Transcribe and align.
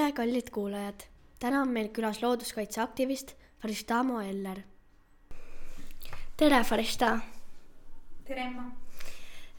tere, 0.00 0.12
kallid 0.12 0.48
kuulajad! 0.50 1.02
täna 1.40 1.60
on 1.60 1.68
meil 1.68 1.88
külas 1.92 2.22
looduskaitseaktivist 2.22 3.34
Farishtamo 3.60 4.20
Eller. 4.20 4.62
tere, 6.36 6.62
Farishta! 6.64 7.18
tere, 8.24 8.46
Emma! 8.46 8.64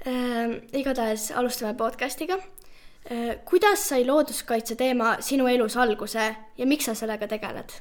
äh,. 0.08 0.56
igatahes 0.74 1.28
alustame 1.32 1.76
podcast'iga 1.78 2.40
äh,. 2.40 3.38
kuidas 3.46 3.86
sai 3.90 4.08
looduskaitse 4.08 4.76
teema 4.76 5.12
sinu 5.22 5.46
elus 5.48 5.78
alguse 5.78 6.36
ja 6.58 6.66
miks 6.66 6.90
sa 6.90 6.96
sellega 6.96 7.28
tegeled? 7.28 7.78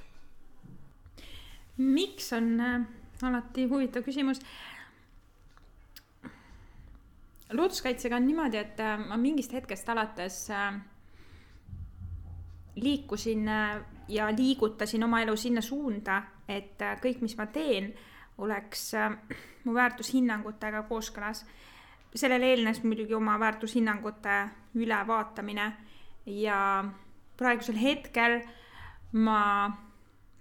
miks 1.78 2.32
on 2.36 2.60
äh, 2.60 2.78
alati 3.22 3.68
huvitav 3.72 4.04
küsimus. 4.04 4.44
looduskaitsega 7.52 8.16
on 8.16 8.26
niimoodi, 8.26 8.56
et 8.56 8.80
äh, 8.80 8.98
ma 9.08 9.16
mingist 9.16 9.52
hetkest 9.56 9.88
alates 9.88 10.50
äh, 10.50 10.74
liikusin 12.76 13.48
äh, 13.48 13.80
ja 14.08 14.36
liigutasin 14.36 15.04
oma 15.04 15.20
elu 15.20 15.36
sinna 15.36 15.60
suunda, 15.60 16.22
et 16.48 16.82
äh, 16.82 16.96
kõik, 17.02 17.20
mis 17.20 17.36
ma 17.38 17.46
teen, 17.46 17.92
oleks 18.38 18.92
äh, 18.94 19.10
mu 19.64 19.74
väärtushinnangutega 19.74 20.82
kooskõlas. 20.88 21.44
sellele 22.14 22.46
eelnes 22.50 22.82
muidugi 22.82 23.14
oma 23.14 23.38
väärtushinnangute 23.38 24.48
ülevaatamine 24.74 25.72
ja 26.26 26.84
praegusel 27.36 27.76
hetkel 27.78 28.40
ma 29.12 29.70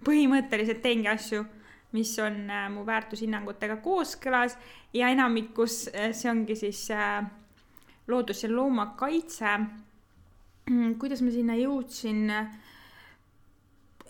põhimõtteliselt 0.04 0.82
teengi 0.82 1.08
asju, 1.08 1.44
mis 1.92 2.18
on 2.18 2.50
mu 2.74 2.82
väärtushinnangutega 2.86 3.76
kooskõlas 3.76 4.58
ja 4.92 5.08
enamikus 5.14 5.84
see 6.12 6.30
ongi 6.30 6.56
siis 6.56 6.88
loodus- 8.08 8.42
ja 8.42 8.50
loomakaitse 8.50 9.54
kuidas 11.00 11.22
ma 11.24 11.34
sinna 11.34 11.56
jõudsin? 11.58 12.30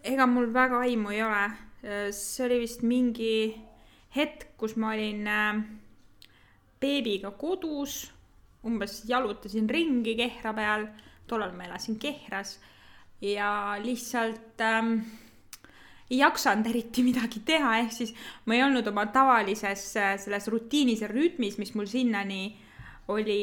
ega 0.04 0.26
mul 0.26 0.48
väga 0.52 0.80
aimu 0.86 1.12
ei 1.12 1.22
ole. 1.22 1.44
see 2.12 2.44
oli 2.44 2.60
vist 2.60 2.82
mingi 2.84 3.34
hetk, 4.16 4.50
kus 4.60 4.76
ma 4.76 4.92
olin 4.94 5.26
äh, 5.28 5.60
beebiga 6.80 7.30
kodus, 7.38 8.10
umbes 8.66 9.04
jalutasin 9.08 9.68
ringi 9.70 10.16
Kehra 10.18 10.52
peal, 10.56 10.86
tollal 11.28 11.54
ma 11.56 11.68
elasin 11.68 11.98
Kehras. 12.00 12.58
Ja 13.20 13.76
lihtsalt 13.80 14.60
ähm, 14.64 14.98
ei 16.10 16.18
jaksanud 16.22 16.66
eriti 16.66 17.04
midagi 17.04 17.42
teha, 17.46 17.76
ehk 17.84 17.92
siis 17.92 18.14
ma 18.48 18.56
ei 18.56 18.64
olnud 18.64 18.86
oma 18.88 19.06
tavalises 19.12 19.84
äh, 20.00 20.16
selles 20.20 20.48
rutiinis 20.52 21.04
ja 21.04 21.08
rütmis, 21.08 21.58
mis 21.60 21.74
mul 21.76 21.88
sinnani 21.88 22.56
oli 23.08 23.40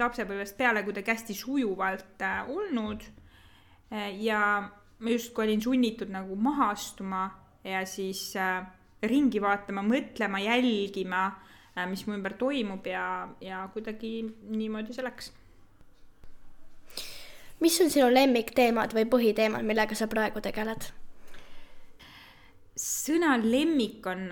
lapsepõlvest 0.00 0.56
peale 0.58 0.82
kuidagi 0.84 1.12
hästi 1.12 1.36
sujuvalt 1.36 2.22
äh, 2.24 2.50
olnud. 2.52 3.04
Äh, 3.92 4.12
ja 4.22 4.40
ma 4.98 5.12
justkui 5.12 5.46
olin 5.46 5.62
sunnitud 5.62 6.12
nagu 6.12 6.36
maha 6.36 6.70
astuma 6.74 7.24
ja 7.64 7.84
siis 7.88 8.30
äh, 8.40 8.60
ringi 9.06 9.40
vaatama, 9.42 9.84
mõtlema, 9.84 10.40
jälgima, 10.40 11.26
mis 11.90 12.06
mu 12.08 12.14
ümber 12.16 12.32
toimub 12.40 12.86
ja, 12.88 13.28
ja 13.44 13.66
kuidagi 13.74 14.22
niimoodi 14.48 14.94
see 14.96 15.04
läks. 15.04 15.28
mis 17.60 17.76
on 17.84 17.92
sinu 17.92 18.08
lemmikteemad 18.08 18.96
või 18.96 19.04
põhiteemad, 19.12 19.64
millega 19.68 19.94
sa 19.94 20.08
praegu 20.08 20.40
tegeled? 20.40 20.88
sõna 22.80 23.36
lemmik 23.40 24.08
on 24.08 24.24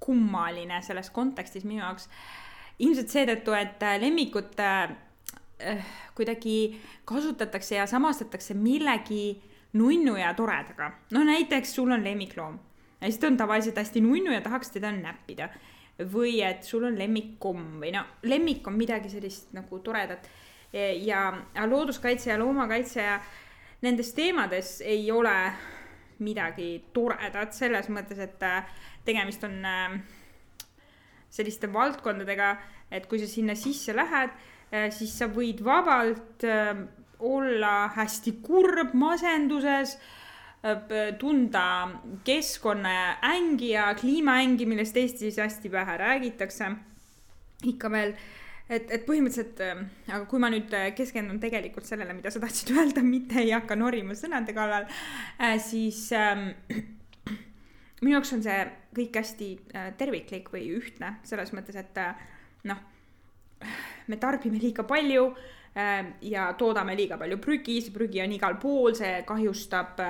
kummaline 0.00 0.80
selles 0.82 1.12
kontekstis 1.12 1.68
minu 1.68 1.84
jaoks 1.84 2.08
ilmselt 2.82 3.12
seetõttu, 3.12 3.54
et 3.56 3.82
äh, 3.86 3.98
lemmikut 4.02 4.60
äh, 4.60 4.94
äh, 5.62 5.86
kuidagi 6.16 6.80
kasutatakse 7.08 7.78
ja 7.78 7.86
samastatakse 7.86 8.54
millegi 8.58 9.40
nunnu 9.78 10.16
ja 10.18 10.34
toredaga. 10.34 10.92
no 11.10 11.24
näiteks 11.24 11.74
sul 11.74 11.90
on 11.90 12.04
lemmikloom 12.04 12.58
ja 13.00 13.06
siis 13.06 13.18
ta 13.18 13.26
on 13.26 13.36
tavaliselt 13.36 13.76
hästi 13.76 14.00
nunnu 14.00 14.32
ja 14.32 14.40
tahaks 14.40 14.70
teda 14.70 14.92
näppida. 14.92 15.48
või 16.12 16.40
et 16.42 16.64
sul 16.64 16.84
on 16.84 16.98
lemmikkomm 16.98 17.80
või 17.80 17.92
no 17.92 18.04
lemmik 18.22 18.66
on 18.66 18.74
midagi 18.76 19.10
sellist 19.10 19.52
nagu 19.52 19.78
toredat. 19.78 20.28
ja 21.02 21.32
looduskaitse 21.66 22.30
ja 22.30 22.38
loomakaitse 22.38 23.02
ja 23.02 23.20
nendes 23.82 24.14
teemades 24.14 24.80
ei 24.80 25.10
ole 25.10 25.52
midagi 26.22 26.84
toredat 26.94 27.54
selles 27.56 27.88
mõttes, 27.92 28.20
et 28.22 28.42
äh, 28.46 28.66
tegemist 29.04 29.44
on 29.44 29.58
äh, 29.66 29.96
selliste 31.32 31.70
valdkondadega, 31.72 32.56
et 32.92 33.06
kui 33.08 33.20
sa 33.20 33.28
sinna 33.30 33.56
sisse 33.58 33.94
lähed, 33.96 34.34
eh, 34.72 34.90
siis 34.92 35.14
sa 35.18 35.30
võid 35.32 35.62
vabalt 35.64 36.44
eh, 36.44 36.74
olla 37.22 37.88
hästi 37.96 38.36
kurb, 38.44 38.92
masenduses, 38.98 39.96
eh, 40.64 41.00
tunda 41.20 41.64
keskkonna 42.26 42.94
ängi 43.32 43.72
ja 43.72 43.88
kliimaängi, 43.98 44.68
millest 44.68 44.96
Eestis 44.96 45.40
hästi 45.40 45.72
vähe 45.72 45.98
räägitakse. 46.04 46.72
ikka 47.62 47.88
veel, 47.90 48.16
et, 48.68 48.88
et 48.90 49.04
põhimõtteliselt, 49.06 49.60
aga 50.08 50.24
kui 50.26 50.40
ma 50.42 50.48
nüüd 50.50 50.72
keskendun 50.98 51.38
tegelikult 51.38 51.86
sellele, 51.86 52.16
mida 52.16 52.30
sa 52.30 52.40
tahtsid 52.42 52.72
öelda, 52.76 53.04
mitte 53.06 53.38
ei 53.38 53.52
hakka 53.54 53.76
norima 53.78 54.16
sõnade 54.18 54.50
kallal, 54.56 54.88
siis 55.62 56.08
äh, 56.18 56.50
minu 58.02 58.16
jaoks 58.16 58.34
on 58.36 58.42
see 58.44 58.58
kõik 58.96 59.16
hästi 59.20 59.48
äh, 59.76 59.88
terviklik 59.98 60.50
või 60.52 60.66
ühtne, 60.76 61.16
selles 61.26 61.52
mõttes, 61.54 61.78
et 61.78 61.98
äh, 62.02 62.22
noh, 62.68 62.80
me 64.10 64.18
tarbime 64.20 64.60
liiga 64.62 64.84
palju 64.88 65.28
äh, 65.30 66.10
ja 66.26 66.48
toodame 66.58 66.96
liiga 66.98 67.18
palju 67.20 67.38
prügi, 67.42 67.78
see 67.84 67.94
prügi 67.94 68.22
on 68.24 68.34
igal 68.34 68.58
pool, 68.62 68.96
see 68.98 69.22
kahjustab 69.28 70.02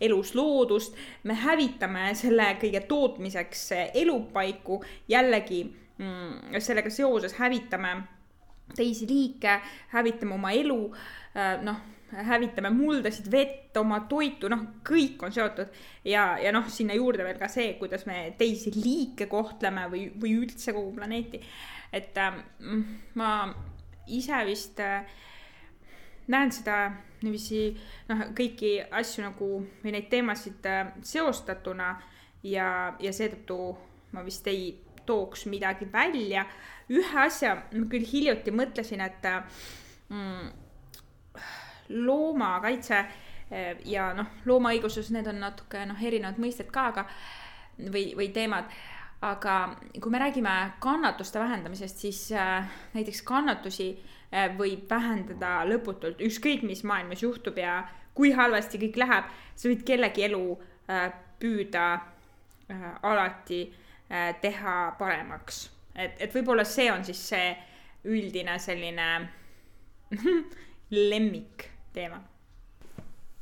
elusloodust. 0.00 0.96
me 1.24 1.36
hävitame 1.44 2.10
selle 2.18 2.54
kõige 2.62 2.84
tootmiseks 2.88 3.68
elupaiku, 3.92 4.80
jällegi 5.08 5.62
mm, 5.98 6.58
sellega 6.58 6.90
seoses 6.90 7.36
hävitame 7.38 7.96
teisi 8.74 9.06
liike, 9.06 9.58
hävitame 9.92 10.34
oma 10.34 10.54
elu, 10.56 10.80
noh 11.62 11.82
hävitame 12.28 12.70
muldasid, 12.70 13.30
vett, 13.32 13.76
oma 13.76 14.00
toitu, 14.10 14.48
noh, 14.52 14.66
kõik 14.86 15.22
on 15.26 15.32
seotud. 15.34 15.70
ja, 16.04 16.26
ja 16.38 16.52
noh, 16.52 16.68
sinna 16.70 16.94
juurde 16.94 17.24
veel 17.24 17.38
ka 17.40 17.48
see, 17.48 17.74
kuidas 17.80 18.06
me 18.06 18.34
teisi 18.38 18.72
liike 18.76 19.26
kohtleme 19.26 19.88
või, 19.92 20.06
või 20.20 20.36
üldse 20.44 20.72
kogu 20.76 20.94
planeeti. 20.96 21.42
et 21.92 22.18
äh, 22.18 22.40
ma 23.14 23.30
ise 24.06 24.44
vist 24.46 24.80
äh, 24.80 25.04
näen 26.28 26.52
seda 26.52 26.78
niiviisi 27.24 27.68
noh, 28.08 28.26
kõiki 28.36 28.76
asju 28.92 29.24
nagu 29.24 29.50
või 29.82 29.94
neid 29.94 30.08
teemasid 30.12 30.66
äh, 30.68 30.92
seostatuna 31.02 31.94
ja, 32.44 32.68
ja 33.00 33.12
seetõttu 33.12 33.58
ma 34.14 34.24
vist 34.24 34.46
ei 34.50 34.72
tooks 35.06 35.46
midagi 35.46 35.88
välja. 35.92 36.46
ühe 36.88 37.20
asja 37.20 37.54
ma 37.72 37.86
küll 37.88 38.04
hiljuti 38.04 38.52
mõtlesin, 38.52 39.00
et 39.00 39.24
äh, 39.24 39.64
mm, 40.08 40.50
loomakaitse 41.88 42.98
eh, 43.50 43.76
ja 43.84 44.12
noh, 44.16 44.26
loomaõiguses, 44.44 45.10
need 45.14 45.28
on 45.30 45.40
natuke 45.42 45.84
noh, 45.86 46.02
erinevad 46.02 46.40
mõisted 46.42 46.70
ka, 46.72 46.88
aga 46.92 47.06
või, 47.78 48.12
või 48.16 48.28
teemad. 48.34 48.70
aga 49.24 49.76
kui 50.00 50.10
me 50.12 50.18
räägime 50.18 50.50
kannatuste 50.80 51.40
vähendamisest, 51.40 51.98
siis 51.98 52.32
äh, 52.32 52.66
näiteks 52.94 53.22
kannatusi 53.22 53.94
äh, 53.96 54.50
võib 54.58 54.90
vähendada 54.90 55.62
lõputult, 55.64 56.20
ükskõik 56.20 56.62
mis 56.62 56.84
maailmas 56.84 57.22
juhtub 57.22 57.58
ja 57.58 57.84
kui 58.14 58.32
halvasti 58.32 58.78
kõik 58.78 58.98
läheb, 59.00 59.30
sa 59.54 59.68
võid 59.68 59.84
kellegi 59.86 60.26
elu 60.28 60.42
äh, 60.90 61.06
püüda 61.40 61.86
äh, 61.94 62.90
alati 63.02 63.62
äh, 63.66 64.34
teha 64.40 64.94
paremaks. 64.98 65.70
et, 65.94 66.20
et 66.20 66.34
võib-olla 66.34 66.64
see 66.64 66.90
on 66.92 67.04
siis 67.04 67.28
see 67.28 67.54
üldine 68.04 68.58
selline 68.58 69.08
lemmik 71.12 71.73
teema. 71.94 72.20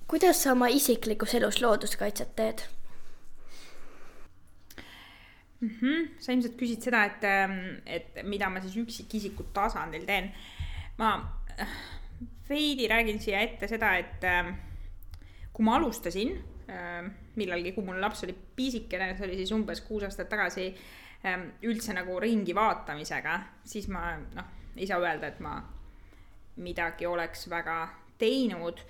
kuidas 0.07 0.43
sa 0.43 0.53
oma 0.53 0.69
isiklikus 0.69 1.35
elus 1.35 1.61
looduskaitset 1.63 2.37
teed 2.37 2.65
mm? 5.61 5.71
-hmm. 5.71 6.09
sa 6.19 6.33
ilmselt 6.33 6.57
küsid 6.61 6.85
seda, 6.85 7.05
et, 7.05 7.25
ähm, 7.25 7.59
et 7.87 8.23
mida 8.23 8.51
ma 8.51 8.61
siis 8.61 8.77
üksikisiku 8.77 9.43
tasandil 9.55 10.05
teen. 10.07 10.33
ma 10.99 11.15
äh, 11.61 11.69
veidi 12.49 12.89
räägin 12.89 13.21
siia 13.21 13.41
ette 13.41 13.69
seda, 13.69 13.97
et 13.97 14.25
ähm, 14.25 14.55
kui 15.53 15.65
ma 15.65 15.77
alustasin 15.77 16.37
ähm, 16.69 17.13
millalgi, 17.37 17.73
kui 17.73 17.85
mul 17.85 18.01
laps 18.01 18.25
oli 18.25 18.35
pisikene, 18.57 19.15
see 19.17 19.27
oli 19.27 19.37
siis 19.37 19.53
umbes 19.53 19.81
kuus 19.81 20.03
aastat 20.03 20.29
tagasi, 20.29 20.75
üldse 21.63 21.95
nagu 21.95 22.19
ringi 22.21 22.55
vaatamisega, 22.55 23.37
siis 23.65 23.87
ma 23.89 24.17
noh, 24.35 24.49
ei 24.77 24.87
saa 24.87 24.99
öelda, 24.99 25.31
et 25.31 25.41
ma 25.41 25.55
midagi 26.57 27.07
oleks 27.07 27.47
väga 27.51 27.77
teinud, 28.23 28.81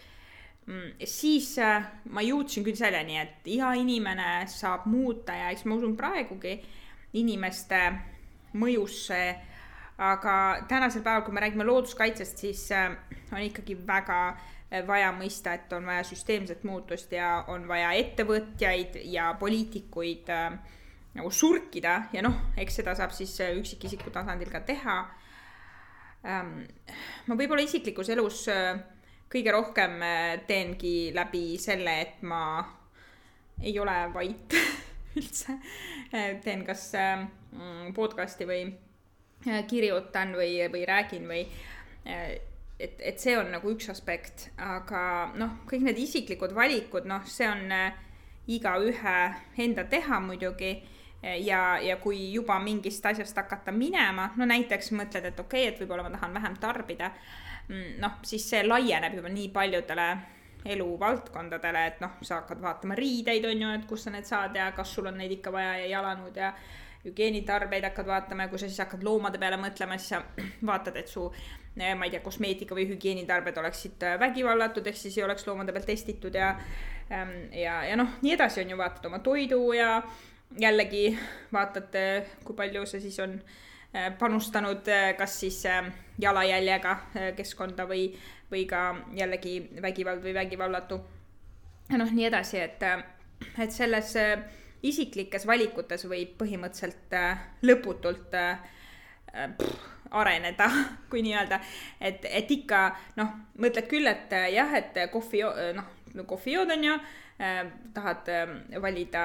mm, 0.67 1.07
siis 1.09 1.55
äh, 1.63 1.89
ma 2.13 2.25
jõudsin 2.25 2.67
küll 2.67 2.79
selleni, 2.79 3.19
et 3.23 3.49
iga 3.51 3.73
inimene 3.79 4.45
saab 4.53 4.87
muuta 4.91 5.37
ja 5.39 5.51
eks 5.55 5.67
ma 5.67 5.81
usun 5.81 5.97
praegugi 5.99 6.59
inimeste 7.21 7.81
mõjusse. 8.55 9.23
aga 10.03 10.65
tänasel 10.69 11.03
päeval, 11.05 11.23
kui 11.23 11.35
me 11.35 11.41
räägime 11.45 11.65
looduskaitsest, 11.65 12.39
siis 12.39 12.71
äh, 12.75 12.97
on 13.33 13.43
ikkagi 13.45 13.77
väga 13.87 14.23
vaja 14.87 15.11
mõista, 15.13 15.53
et 15.55 15.73
on 15.77 15.87
vaja 15.87 16.05
süsteemset 16.07 16.65
muutust 16.65 17.13
ja 17.13 17.45
on 17.53 17.67
vaja 17.69 17.93
ettevõtjaid 18.01 18.97
ja 19.13 19.33
poliitikuid 19.41 20.31
äh, 20.33 20.57
nagu 21.19 21.31
surkida 21.31 22.07
ja 22.13 22.23
noh, 22.25 22.39
eks 22.57 22.81
seda 22.81 22.95
saab 22.97 23.13
siis 23.17 23.35
äh, 23.45 23.53
üksikisiku 23.61 24.13
tasandil 24.15 24.51
ka 24.53 24.63
teha 24.65 24.97
ähm,. 26.25 26.63
ma 27.27 27.37
võib-olla 27.37 27.65
isiklikus 27.67 28.13
elus 28.15 28.47
äh, 28.53 28.81
kõige 29.33 29.55
rohkem 29.55 29.99
äh, 30.05 30.39
teengi 30.47 31.11
läbi 31.15 31.57
selle, 31.61 31.99
et 32.05 32.23
ma 32.29 32.43
ei 33.63 33.79
ole 33.81 33.97
vait 34.15 34.57
üldse. 35.19 35.59
teen 36.45 36.65
kas 36.67 36.91
äh, 36.99 37.27
podcast'i 37.95 38.47
või 38.49 38.65
äh, 38.69 39.63
kirjutan 39.69 40.35
või, 40.37 40.57
või 40.73 40.87
räägin 40.89 41.29
või 41.29 41.45
äh, 42.07 42.39
et, 42.83 42.97
et 42.99 43.21
see 43.21 43.37
on 43.39 43.53
nagu 43.55 43.71
üks 43.73 43.91
aspekt, 43.93 44.49
aga 44.59 45.33
noh, 45.39 45.61
kõik 45.71 45.85
need 45.87 46.01
isiklikud 46.03 46.55
valikud, 46.57 47.07
noh, 47.09 47.25
see 47.31 47.47
on 47.49 47.71
äh, 47.73 47.93
igaühe 48.51 49.19
enda 49.63 49.85
teha 49.87 50.19
muidugi 50.21 50.73
ja, 51.23 51.79
ja 51.79 51.97
kui 52.03 52.33
juba 52.33 52.57
mingist 52.59 53.05
asjast 53.07 53.37
hakata 53.39 53.71
minema, 53.71 54.33
no 54.37 54.49
näiteks 54.51 54.91
mõtled, 54.99 55.29
et 55.31 55.39
okei 55.39 55.69
okay,, 55.69 55.71
et 55.71 55.79
võib-olla 55.79 56.09
ma 56.09 56.11
tahan 56.17 56.35
vähem 56.35 56.57
tarbida, 56.59 57.13
mm, 57.13 57.42
noh, 57.71 58.19
siis 58.27 58.45
see 58.51 58.63
laieneb 58.67 59.15
juba 59.19 59.31
nii 59.33 59.49
paljudele 59.55 60.09
eluvaldkondadele, 60.65 61.87
et 61.87 62.01
noh, 62.03 62.15
sa 62.23 62.41
hakkad 62.43 62.63
vaatama 62.63 62.95
riideid, 62.99 63.45
on 63.49 63.65
ju, 63.65 63.73
et 63.75 63.87
kust 63.89 64.07
sa 64.07 64.13
need 64.15 64.29
saad 64.29 64.57
ja 64.57 64.71
kas 64.77 64.95
sul 64.95 65.09
on 65.11 65.19
neid 65.19 65.35
ikka 65.35 65.53
vaja 65.55 65.75
ja 65.81 65.89
jalanõud 65.97 66.39
ja 66.39 66.53
hügieenitarbeid 67.03 67.85
hakkad 67.89 68.07
vaatama 68.07 68.47
ja 68.47 68.53
kui 68.53 68.61
sa 68.63 68.69
siis 68.69 68.79
hakkad 68.85 69.03
loomade 69.03 69.41
peale 69.43 69.59
mõtlema, 69.59 69.99
siis 69.99 70.15
sa 70.15 70.23
vaatad, 70.71 70.99
et 71.01 71.11
su 71.11 71.27
eh, 71.33 71.95
ma 71.99 72.07
ei 72.07 72.15
tea, 72.15 72.23
kosmeetika 72.23 72.79
või 72.79 72.87
hügieenitarbed 72.93 73.59
oleksid 73.59 74.07
eh, 74.07 74.19
vägivallatud, 74.23 74.87
ehk 74.87 75.01
siis 75.01 75.19
ei 75.19 75.27
oleks 75.27 75.47
loomade 75.49 75.75
peal 75.75 75.89
testitud 75.89 76.39
ja 76.39 76.53
ehm, 77.11 77.35
ja, 77.59 77.81
ja 77.91 77.99
noh, 77.99 78.19
nii 78.23 78.37
edasi 78.37 78.63
on 78.63 78.75
ju, 78.75 78.79
vaatad 78.79 79.11
oma 79.11 79.19
toidu 79.25 79.65
ja 79.75 79.97
jällegi 80.63 81.09
vaatad, 81.53 81.95
kui 82.45 82.55
palju 82.57 82.87
see 82.87 83.03
siis 83.03 83.19
on 83.25 83.35
eh, 83.41 83.61
panustanud 84.19 84.89
kas 85.19 85.35
siis 85.41 85.63
jalajäljega 86.19 86.97
keskkonda 87.37 87.85
või, 87.89 88.07
või 88.51 88.65
ka 88.69 88.85
jällegi 89.17 89.59
vägivald 89.83 90.23
või 90.25 90.35
vägivallatu. 90.35 91.01
noh, 91.93 92.13
nii 92.13 92.27
edasi, 92.31 92.61
et, 92.61 92.83
et 93.59 93.73
selles 93.73 94.15
isiklikes 94.83 95.47
valikutes 95.47 96.07
võib 96.09 96.37
põhimõtteliselt 96.41 97.17
lõputult 97.63 98.33
pff, 98.33 99.89
areneda, 100.13 100.69
kui 101.11 101.23
nii-öelda, 101.25 101.61
et, 102.01 102.25
et 102.29 102.51
ikka 102.51 102.85
noh, 103.17 103.33
mõtled 103.59 103.89
küll, 103.91 104.07
et 104.09 104.33
jah, 104.53 104.73
et 104.77 104.99
kohvi, 105.13 105.43
noh, 105.77 106.25
kohvi 106.29 106.57
jood 106.57 106.73
on 106.75 106.85
ju, 106.89 106.99
tahad 107.95 108.29
valida 108.83 109.25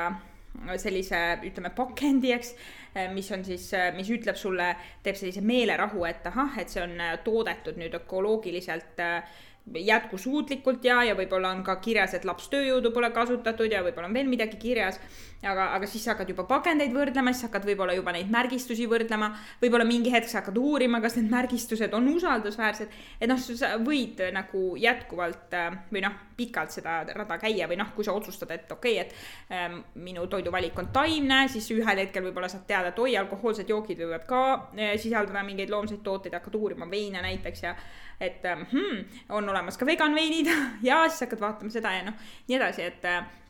sellise, 0.82 1.20
ütleme, 1.48 1.72
pakendi, 1.76 2.32
eks, 2.36 2.54
mis 3.14 3.30
on 3.36 3.44
siis, 3.46 3.70
mis 3.96 4.10
ütleb 4.14 4.40
sulle, 4.40 4.72
teeb 5.06 5.20
sellise 5.20 5.44
meelerahu, 5.46 6.06
et 6.10 6.26
ahah, 6.30 6.58
et 6.62 6.74
see 6.74 6.82
on 6.84 6.96
toodetud 7.26 7.78
nüüd 7.78 7.98
ökoloogiliselt 8.00 9.04
jätkusuutlikult 9.76 10.86
ja, 10.86 11.02
ja 11.04 11.16
võib-olla 11.16 11.52
on 11.52 11.64
ka 11.66 11.76
kirjas, 11.84 12.14
et 12.16 12.26
lapstööjõudu 12.26 12.92
pole 12.96 13.10
kasutatud 13.12 13.72
ja 13.72 13.84
võib-olla 13.84 14.08
on 14.08 14.16
veel 14.16 14.30
midagi 14.30 14.60
kirjas. 14.62 15.00
aga, 15.44 15.68
aga 15.76 15.88
siis 15.88 16.04
sa 16.04 16.16
hakkad 16.16 16.30
juba 16.30 16.44
pakendeid 16.50 16.94
võrdlema, 16.94 17.34
siis 17.34 17.46
hakkad 17.46 17.66
võib-olla 17.68 17.94
juba 17.94 18.12
neid 18.16 18.32
märgistusi 18.32 18.88
võrdlema. 18.88 19.32
võib-olla 19.62 19.86
mingi 19.86 20.12
hetk 20.12 20.30
sa 20.30 20.40
hakkad 20.40 20.58
uurima, 20.58 21.02
kas 21.02 21.18
need 21.18 21.30
märgistused 21.32 21.94
on 21.94 22.08
usaldusväärsed. 22.16 22.88
et 23.20 23.30
noh, 23.30 23.38
sa 23.38 23.76
võid 23.78 24.24
nagu 24.34 24.76
jätkuvalt 24.80 25.54
äh, 25.54 25.78
või 25.92 26.02
noh, 26.08 26.16
pikalt 26.38 26.72
seda 26.72 27.04
rada 27.04 27.38
käia 27.42 27.68
või 27.68 27.78
noh, 27.78 27.92
kui 27.96 28.06
sa 28.06 28.14
otsustad, 28.14 28.52
et 28.52 28.72
okei 28.72 29.02
okay,, 29.02 29.06
et 29.06 29.54
ähm, 29.54 29.80
minu 29.96 30.28
toiduvalik 30.28 30.80
on 30.80 30.92
taimne, 30.94 31.48
siis 31.52 31.70
ühel 31.76 32.04
hetkel 32.06 32.24
võib-olla 32.24 32.50
saad 32.50 32.68
teada, 32.68 32.94
et 32.94 33.00
oi, 33.00 33.18
alkohoolsed 33.18 33.70
jookid 33.70 34.00
võivad 34.06 34.28
ka 34.30 34.44
äh, 34.54 34.96
sisaldada 35.02 35.44
mingeid 35.44 35.74
loomseid 35.74 36.04
tooteid, 36.04 36.38
hakkad 36.38 36.56
uurima 36.56 36.90
veine 36.90 37.22
näiteks 37.26 37.64
ja 37.64 37.76
et 38.20 38.44
hmm, 38.44 39.04
on 39.30 39.50
olemas 39.50 39.78
ka 39.78 39.86
vegan 39.86 40.16
veinid 40.16 40.50
ja 40.90 41.04
siis 41.10 41.26
hakkad 41.26 41.42
vaatama 41.42 41.74
seda 41.74 41.94
ja 41.94 42.06
noh, 42.08 42.18
nii 42.48 42.58
edasi, 42.58 42.88
et, 42.90 43.06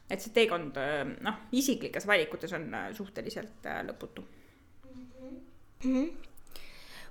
et 0.09 0.23
see 0.23 0.35
teekond 0.35 0.79
noh, 1.23 1.43
isiklikes 1.51 2.07
valikutes 2.07 2.55
on 2.57 2.69
äh, 2.73 2.89
suhteliselt 2.97 3.65
äh, 3.65 3.83
lõputu 3.87 4.25
mm. 4.93 5.11
-hmm 5.83 6.07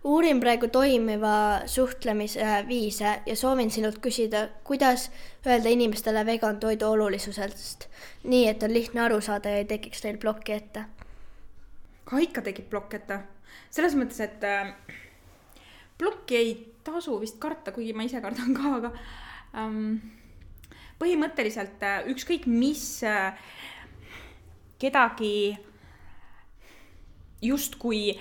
uurin 0.07 0.41
praegu 0.41 0.69
toimiva 0.69 1.67
suhtlemise 1.67 2.47
viise 2.69 3.23
ja 3.27 3.37
soovin 3.37 3.71
sinult 3.71 3.99
küsida, 3.99 4.49
kuidas 4.65 5.11
öelda 5.47 5.69
inimestele 5.69 6.27
vegan 6.27 6.61
toidu 6.63 6.93
olulisusest, 6.95 7.89
nii 8.25 8.45
et 8.49 8.63
on 8.63 8.75
lihtne 8.75 9.03
aru 9.03 9.21
saada 9.21 9.51
ja 9.51 9.65
ei 9.65 9.65
tekiks 9.65 10.05
neil 10.05 10.21
plokki 10.23 10.53
ette? 10.53 10.85
ka 12.07 12.21
ikka 12.23 12.43
tekib 12.47 12.69
plokk 12.71 12.95
ette, 13.01 13.19
selles 13.75 13.97
mõttes, 13.99 14.21
et 14.23 14.45
äh, 14.47 14.71
plokki 15.99 16.37
ei 16.39 16.53
tasu 16.87 17.19
vist 17.23 17.41
karta, 17.43 17.75
kuigi 17.75 17.95
ma 17.97 18.07
ise 18.07 18.23
kardan 18.25 18.55
ka, 18.57 18.77
aga 18.79 18.93
ähm, 19.59 19.99
põhimõtteliselt 21.01 21.83
äh, 21.85 22.07
ükskõik 22.13 22.47
mis 22.49 23.03
äh, 23.05 23.37
kedagi 24.81 25.57
justkui 27.45 28.17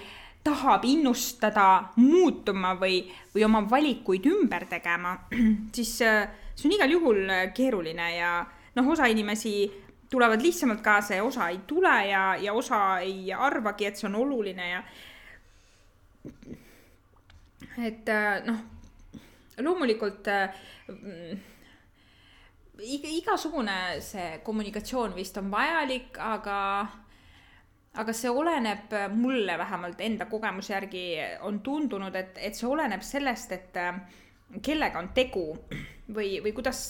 tahab 0.45 0.83
innustada 0.85 1.93
muutuma 1.97 2.75
või, 2.77 2.99
või 3.33 3.45
oma 3.47 3.63
valikuid 3.69 4.27
ümber 4.29 4.67
tegema, 4.69 5.15
siis 5.75 5.95
äh, 6.05 6.27
see 6.55 6.69
on 6.69 6.75
igal 6.77 6.97
juhul 6.97 7.23
keeruline 7.55 8.11
ja 8.17 8.35
noh, 8.75 8.91
osa 8.91 9.07
inimesi 9.11 9.55
tulevad 10.11 10.43
lihtsamalt 10.43 10.83
kaasa 10.85 11.17
ja 11.17 11.23
osa 11.23 11.49
ei 11.49 11.63
tule 11.67 11.95
ja, 12.09 12.35
ja 12.39 12.53
osa 12.53 12.99
ei 12.99 13.33
arvagi, 13.33 13.87
et 13.87 13.97
see 13.99 14.07
on 14.09 14.19
oluline 14.21 14.69
ja 14.69 14.83
et 17.83 18.09
äh, 18.09 18.43
noh, 18.45 18.59
loomulikult 19.63 20.27
äh, 20.31 20.49
igasugune 22.85 24.01
see 24.03 24.39
kommunikatsioon 24.43 25.15
vist 25.15 25.37
on 25.39 25.49
vajalik, 25.51 26.19
aga, 26.19 26.59
aga 28.01 28.15
see 28.15 28.31
oleneb 28.31 28.93
mulle 29.15 29.57
vähemalt 29.59 30.03
enda 30.03 30.27
kogemuse 30.31 30.73
järgi 30.73 31.07
on 31.47 31.61
tundunud, 31.63 32.15
et, 32.15 32.39
et 32.39 32.55
see 32.55 32.67
oleneb 32.69 33.03
sellest, 33.03 33.55
et 33.55 33.79
äh, 33.79 33.99
kellega 34.63 35.01
on 35.01 35.11
tegu 35.15 35.47
või, 36.15 36.37
või 36.43 36.53
kuidas, 36.55 36.87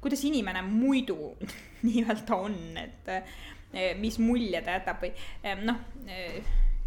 kuidas 0.00 0.24
inimene 0.24 0.62
muidu 0.64 1.34
nii-öelda 1.86 2.38
on, 2.38 2.56
et 2.80 3.98
mis 3.98 4.20
mulje 4.22 4.60
ta 4.62 4.76
jätab 4.76 5.00
või 5.02 5.10
noh, 5.66 5.80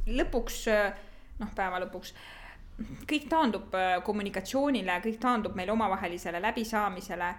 lõpuks, 0.08 0.62
noh, 1.42 1.50
päeva 1.52 1.82
lõpuks 1.84 2.14
kõik 2.78 3.26
taandub 3.30 3.74
äh, 3.78 3.98
kommunikatsioonile, 4.06 5.00
kõik 5.04 5.20
taandub 5.22 5.58
meil 5.58 5.72
omavahelisele 5.74 6.42
läbisaamisele 6.44 7.30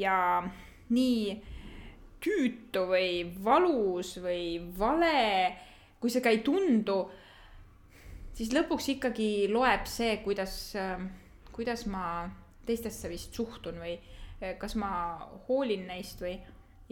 ja 0.00 0.16
nii 0.92 1.34
tüütu 2.24 2.84
või 2.88 3.10
valus 3.44 4.14
või 4.24 4.58
vale, 4.78 5.14
kui 6.00 6.12
see 6.12 6.24
ka 6.24 6.32
ei 6.32 6.42
tundu, 6.44 6.98
siis 8.36 8.52
lõpuks 8.52 8.90
ikkagi 8.96 9.30
loeb 9.52 9.88
see, 9.88 10.18
kuidas, 10.24 10.56
äh, 10.76 11.00
kuidas 11.52 11.86
ma 11.88 12.26
teistesse 12.68 13.08
vist 13.12 13.36
suhtun 13.36 13.80
või 13.80 13.96
äh, 13.96 14.56
kas 14.60 14.76
ma 14.80 14.90
hoolin 15.48 15.88
neist 15.88 16.20
või 16.20 16.36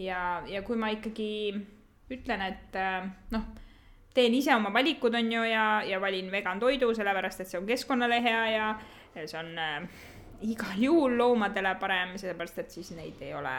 ja, 0.01 0.41
ja 0.49 0.65
kui 0.65 0.79
ma 0.81 0.89
ikkagi 0.93 1.33
ütlen, 2.13 2.41
et 2.49 2.75
noh 3.33 3.45
teen 4.13 4.33
ise 4.37 4.55
oma 4.55 4.73
valikud, 4.73 5.15
on 5.15 5.31
ju, 5.31 5.43
ja, 5.49 5.67
ja 5.87 6.01
valin 6.01 6.31
vegan 6.31 6.59
toidu, 6.61 6.93
sellepärast 6.95 7.43
et 7.43 7.51
see 7.51 7.59
on 7.59 7.69
keskkonnale 7.69 8.19
hea 8.23 8.41
ja, 8.53 8.67
see 9.15 9.39
on 9.39 9.53
äh, 9.59 9.87
igal 10.49 10.81
juhul 10.81 11.17
loomadele 11.17 11.75
parem, 11.81 12.17
sellepärast 12.21 12.61
et 12.63 12.75
siis 12.77 12.91
neid 12.97 13.21
ei 13.23 13.33
ole 13.37 13.55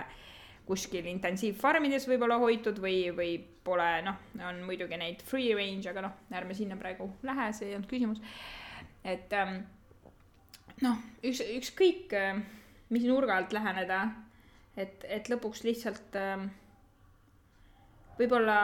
kuskil 0.65 1.05
intensiivfarmides 1.11 2.07
võib-olla 2.09 2.39
hoitud 2.41 2.79
või, 2.81 3.11
või 3.13 3.37
pole, 3.65 3.89
noh, 4.07 4.21
on 4.49 4.63
muidugi 4.65 4.97
neid 4.97 5.21
free 5.27 5.53
range, 5.57 5.89
aga 5.91 6.07
noh, 6.07 6.15
ärme 6.33 6.57
sinna 6.57 6.79
praegu 6.81 7.11
lähe, 7.27 7.51
see 7.53 7.69
ei 7.69 7.77
olnud 7.77 7.91
küsimus. 7.91 8.23
et 9.05 9.33
ähm, 9.37 9.59
noh, 10.81 11.03
üks, 11.21 11.43
ükskõik 11.59 12.15
äh, 12.17 12.41
mis 12.95 13.05
nurga 13.09 13.37
alt 13.37 13.53
läheneda, 13.53 14.01
et, 14.77 15.05
et 15.05 15.29
lõpuks 15.33 15.65
lihtsalt 15.67 16.17
ähm, 16.21 16.49
võib-olla 18.19 18.57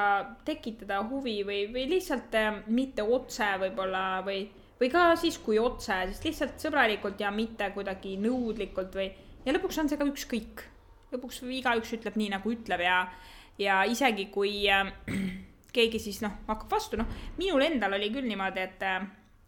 tekitada 0.46 1.00
huvi 1.08 1.40
või, 1.46 1.64
või 1.72 1.86
lihtsalt 1.90 2.34
äh, 2.38 2.62
mitte 2.70 3.02
otse 3.02 3.48
võib-olla 3.60 4.22
või, 4.26 4.44
või 4.80 4.90
ka 4.92 5.10
siis, 5.20 5.38
kui 5.42 5.58
otse, 5.58 5.96
siis 6.10 6.24
lihtsalt 6.28 6.62
sõbralikult 6.62 7.20
ja 7.20 7.32
mitte 7.34 7.70
kuidagi 7.74 8.16
nõudlikult 8.22 8.96
või, 8.98 9.10
ja 9.44 9.54
lõpuks 9.56 9.82
on 9.82 9.90
see 9.90 10.00
ka 10.00 10.08
ükskõik. 10.08 10.66
lõpuks 11.10 11.42
igaüks 11.42 11.94
ütleb 11.98 12.16
nii, 12.16 12.32
nagu 12.36 12.52
ütleb 12.54 12.84
ja, 12.84 13.04
ja 13.58 13.82
isegi 13.84 14.28
kui 14.30 14.62
äh, 14.70 14.92
keegi 15.76 16.02
siis 16.02 16.20
noh, 16.22 16.42
hakkab 16.48 16.70
vastu, 16.78 17.00
noh, 17.00 17.08
minul 17.38 17.66
endal 17.66 17.98
oli 17.98 18.12
küll 18.14 18.28
niimoodi, 18.30 18.66
et 18.66 18.86
äh, 18.86 19.00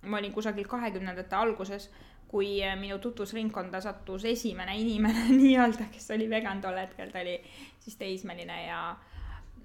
ma 0.03 0.19
olin 0.19 0.35
kusagil 0.35 0.67
kahekümnendate 0.67 1.39
alguses, 1.39 1.91
kui 2.33 2.63
minu 2.81 2.97
tutvusringkonda 2.99 3.83
sattus 3.85 4.25
esimene 4.25 4.75
inimene 4.81 5.29
nii-öelda, 5.39 5.91
kes 5.93 6.11
oli 6.17 6.31
vegan 6.31 6.63
tol 6.65 6.79
hetkel, 6.81 7.13
ta 7.13 7.21
oli 7.23 7.39
siis 7.79 7.99
teismeline 8.01 8.59
ja 8.65 8.83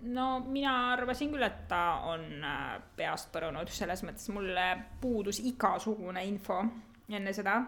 no 0.01 0.39
mina 0.46 0.74
arvasin 0.94 1.32
küll, 1.34 1.46
et 1.46 1.66
ta 1.70 1.84
on 2.12 2.25
äh, 2.44 2.74
peast 2.98 3.32
põrunud, 3.34 3.70
selles 3.74 4.04
mõttes 4.08 4.30
mul 4.34 4.51
puudus 5.01 5.42
igasugune 5.46 6.24
info 6.27 6.62
enne 7.10 7.34
seda. 7.34 7.62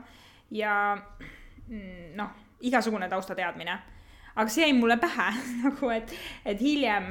Ja 0.55 0.73
mm, 0.95 2.11
noh, 2.17 2.35
igasugune 2.65 3.09
taustateadmine. 3.11 3.77
Aga 4.39 4.51
see 4.53 4.67
jäi 4.67 4.75
mulle 4.77 4.95
pähe 5.01 5.29
nagu, 5.63 5.89
et, 5.91 6.11
et 6.47 6.59
hiljem 6.61 7.09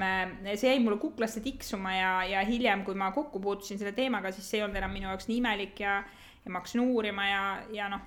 see 0.55 0.71
jäi 0.71 0.79
mulle 0.81 1.01
kuklasse 1.03 1.43
tiksuma 1.45 1.97
ja, 1.97 2.13
ja 2.25 2.45
hiljem, 2.47 2.85
kui 2.87 2.97
ma 2.97 3.11
kokku 3.13 3.41
puutusin 3.43 3.81
selle 3.81 3.93
teemaga, 3.97 4.33
siis 4.33 4.49
see 4.49 4.61
ei 4.61 4.65
olnud 4.65 4.79
enam 4.81 4.95
minu 4.95 5.11
jaoks 5.11 5.29
nii 5.29 5.41
imelik 5.43 5.83
ja, 5.83 5.99
ja 6.45 6.53
ma 6.53 6.63
hakkasin 6.63 6.85
uurima 6.87 7.27
ja, 7.29 7.43
ja 7.75 7.91
noh, 7.93 8.07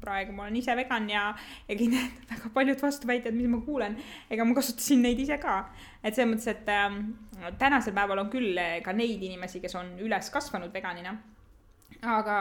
praegu 0.00 0.32
ma 0.32 0.46
olen 0.46 0.56
ise 0.56 0.76
vegan 0.76 1.08
ja, 1.10 1.26
ja 1.68 1.76
need 1.76 2.28
väga 2.30 2.50
paljud 2.54 2.80
vastuväited, 2.80 3.36
mis 3.36 3.50
ma 3.52 3.60
kuulen, 3.64 3.96
ega 4.30 4.46
ma 4.46 4.56
kasutasin 4.56 5.02
neid 5.04 5.20
ise 5.20 5.38
ka. 5.42 5.60
et 6.02 6.14
selles 6.14 6.30
mõttes, 6.32 6.48
et 6.52 6.68
äh, 6.72 7.52
tänasel 7.60 7.96
päeval 7.96 8.24
on 8.24 8.32
küll 8.32 8.58
ka 8.84 8.92
neid 8.96 9.22
inimesi, 9.22 9.60
kes 9.60 9.76
on 9.80 9.94
üles 10.04 10.30
kasvanud 10.32 10.72
veganina. 10.72 11.14
aga 12.04 12.38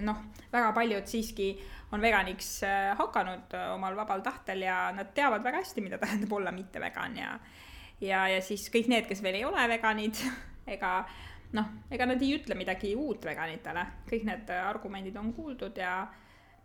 noh, 0.00 0.24
väga 0.52 0.72
paljud 0.72 1.08
siiski 1.08 1.54
on 1.92 2.00
veganiks 2.00 2.62
äh, 2.64 2.92
hakanud 2.96 3.52
äh, 3.56 3.72
omal 3.74 3.96
vabal 3.96 4.22
tahtel 4.24 4.64
ja 4.64 4.86
nad 4.96 5.12
teavad 5.14 5.44
väga 5.44 5.60
hästi, 5.60 5.84
mida 5.84 5.98
tähendab 6.00 6.32
olla 6.32 6.52
mitte 6.52 6.80
vegan 6.80 7.16
ja 7.16 7.34
ja, 8.00 8.24
ja 8.28 8.40
siis 8.42 8.68
kõik 8.72 8.88
need, 8.88 9.06
kes 9.06 9.22
veel 9.22 9.40
ei 9.40 9.44
ole 9.44 9.66
veganid, 9.68 10.18
ega 10.74 11.02
noh, 11.52 11.68
ega 11.92 12.08
nad 12.08 12.22
ei 12.22 12.32
ütle 12.38 12.56
midagi 12.56 12.94
uut 12.96 13.24
veganitele, 13.28 13.84
kõik 14.08 14.24
need 14.28 14.52
argumendid 14.56 15.16
on 15.20 15.32
kuuldud 15.36 15.76
ja, 15.76 16.06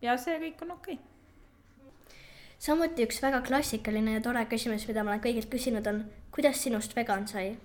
ja 0.01 0.17
see 0.21 0.39
kõik 0.41 0.63
on 0.65 0.75
okei 0.77 0.97
okay. 0.97 2.17
samuti 2.59 3.07
üks 3.07 3.21
väga 3.23 3.41
klassikaline 3.47 4.17
ja 4.17 4.23
tore 4.23 4.45
küsimus, 4.49 4.87
mida 4.89 5.03
ma 5.03 5.15
olen 5.15 5.23
kõigilt 5.23 5.49
küsinud, 5.51 5.87
on 5.87 6.05
kuidas 6.31 6.63
sinust 6.63 6.95
vegan 6.97 7.27
sai? 7.27 7.57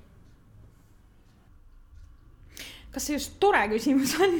kas 2.92 3.08
see 3.08 3.16
just 3.16 3.38
tore 3.40 3.62
küsimus 3.72 4.18
on 4.20 4.36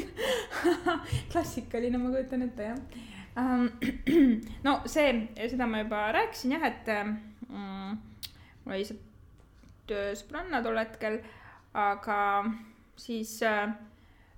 klassikaline, 1.33 1.99
ma 1.99 2.13
kujutan 2.13 2.49
ette, 2.49 2.73
jah 2.73 3.09
Ähm, 3.37 3.71
no 4.63 4.81
see, 4.85 5.29
seda 5.49 5.67
ma 5.67 5.81
juba 5.81 6.13
rääkisin 6.13 6.53
jah, 6.53 6.67
et 6.69 6.89
mm, 7.49 7.95
mul 8.65 8.75
oli 8.77 8.85
see 8.85 8.99
töösõbranna 9.89 10.61
tol 10.65 10.77
hetkel, 10.77 11.17
aga 11.73 12.19
siis 13.01 13.39
äh, 13.49 13.73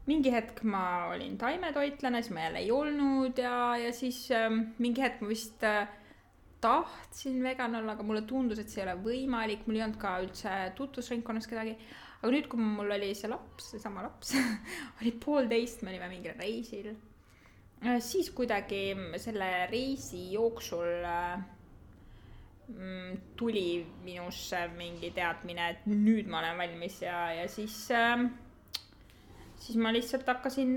mingi 0.06 0.32
hetk 0.34 0.62
ma 0.68 0.84
olin 1.12 1.38
taimetoitlane, 1.40 2.23
siis 2.23 2.34
ma 2.37 2.46
jälle 2.46 2.64
ei 2.64 2.70
olnud 2.75 3.38
ja, 3.40 3.76
ja 3.80 3.92
siis 3.96 4.26
äh, 4.34 4.50
mingi 4.78 5.04
hetk 5.04 5.23
ma 5.25 5.30
vist 5.30 5.64
äh, 5.64 5.87
tahtsin 6.64 7.42
vegan 7.44 7.76
olla, 7.80 7.96
aga 7.96 8.06
mulle 8.06 8.23
tundus, 8.28 8.61
et 8.61 8.73
see 8.73 8.82
ei 8.82 8.88
ole 8.88 8.99
võimalik, 9.04 9.66
mul 9.66 9.80
ei 9.80 9.87
olnud 9.87 10.00
ka 10.00 10.18
üldse 10.25 10.52
tutvusringkonnas 10.76 11.49
kedagi. 11.50 11.75
aga 12.20 12.32
nüüd, 12.32 12.46
kui 12.49 12.61
mul 12.61 12.94
oli 12.99 13.14
see 13.16 13.32
laps, 13.32 13.73
seesama 13.75 14.04
laps 14.06 14.37
oli 15.00 15.12
poolteist, 15.25 15.82
me 15.82 15.92
olime 15.92 16.12
mingil 16.12 16.38
reisil 16.40 16.94
Äh, 17.84 18.00
siis 18.00 18.30
kuidagi 18.30 18.94
selle 19.20 19.66
reisi 19.68 20.32
jooksul 20.32 21.04
äh, 21.04 21.42
mm, 22.68 23.18
tuli 23.37 23.84
minusse 24.04 24.68
mingi 24.76 25.11
teadmine, 25.12 25.66
et 25.75 25.84
nüüd 25.90 26.30
ma 26.32 26.40
olen 26.40 26.62
valmis 26.62 27.02
ja, 27.02 27.26
ja 27.37 27.49
siis, 27.49 27.76
äh, 27.92 28.25
siis 29.64 29.78
ma 29.80 29.92
lihtsalt 29.92 30.26
hakkasin, 30.28 30.76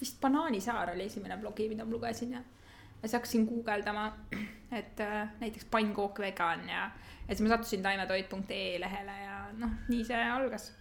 vist 0.00 0.20
Banaanisaar 0.20 0.90
oli 0.90 1.06
esimene 1.06 1.36
blogi, 1.38 1.68
mida 1.70 1.84
ma 1.86 1.94
lugesin 1.94 2.32
ja, 2.34 2.40
ja 2.42 3.08
siis 3.08 3.14
hakkasin 3.18 3.44
guugeldama, 3.46 4.08
et 4.80 5.02
näiteks 5.40 5.68
pannkook 5.70 6.18
vegan 6.24 6.66
ja, 6.68 6.88
ja 7.28 7.34
siis 7.34 7.44
ma 7.46 7.54
sattusin 7.54 7.82
taimetoit.ee 7.82 8.80
lehele 8.82 9.20
ja 9.20 9.36
noh, 9.58 9.76
nii 9.88 10.02
see 10.08 10.24
algas 10.30 10.72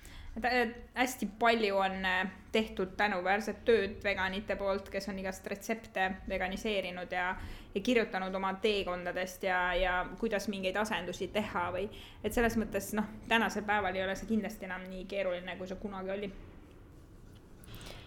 et 0.42 0.75
hästi 0.94 1.27
palju 1.39 1.77
on 1.77 2.06
äh, 2.06 2.27
tehtud 2.51 2.96
tänuväärset 2.98 3.65
tööd 3.65 4.00
veganite 4.03 4.56
poolt, 4.56 4.89
kes 4.89 5.10
on 5.10 5.20
igast 5.20 5.48
retsepte 5.48 6.10
veganiseerinud 6.30 7.12
ja, 7.12 7.36
ja 7.75 7.82
kirjutanud 7.82 8.36
oma 8.36 8.53
teekondadest 8.62 9.44
ja, 9.44 9.60
ja 9.77 10.00
kuidas 10.20 10.48
mingeid 10.50 10.77
asendusi 10.77 11.27
teha 11.27 11.68
või. 11.75 11.86
et 12.24 12.34
selles 12.34 12.58
mõttes 12.58 12.94
noh, 12.98 13.06
tänasel 13.30 13.65
päeval 13.68 13.96
ei 13.96 14.03
ole 14.03 14.15
see 14.18 14.32
kindlasti 14.32 14.65
enam 14.65 14.88
nii 14.89 15.06
keeruline, 15.06 15.58
kui 15.58 15.70
see 15.70 15.77
kunagi 15.82 16.15
oli. 16.18 16.32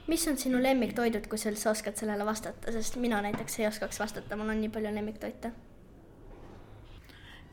Mis 0.07 0.29
on 0.29 0.37
sinu 0.39 0.63
lemmiktoidud, 0.63 1.27
kui 1.31 1.39
sa 1.39 1.51
üldse 1.51 1.71
oskad 1.71 1.97
sellele 1.99 2.27
vastata, 2.27 2.73
sest 2.73 2.97
mina 3.03 3.23
näiteks 3.23 3.61
ei 3.61 3.67
oskaks 3.67 4.01
vastata, 4.01 4.37
mul 4.37 4.55
on 4.55 4.61
nii 4.61 4.71
palju 4.75 4.95
lemmiktoite 4.95 5.53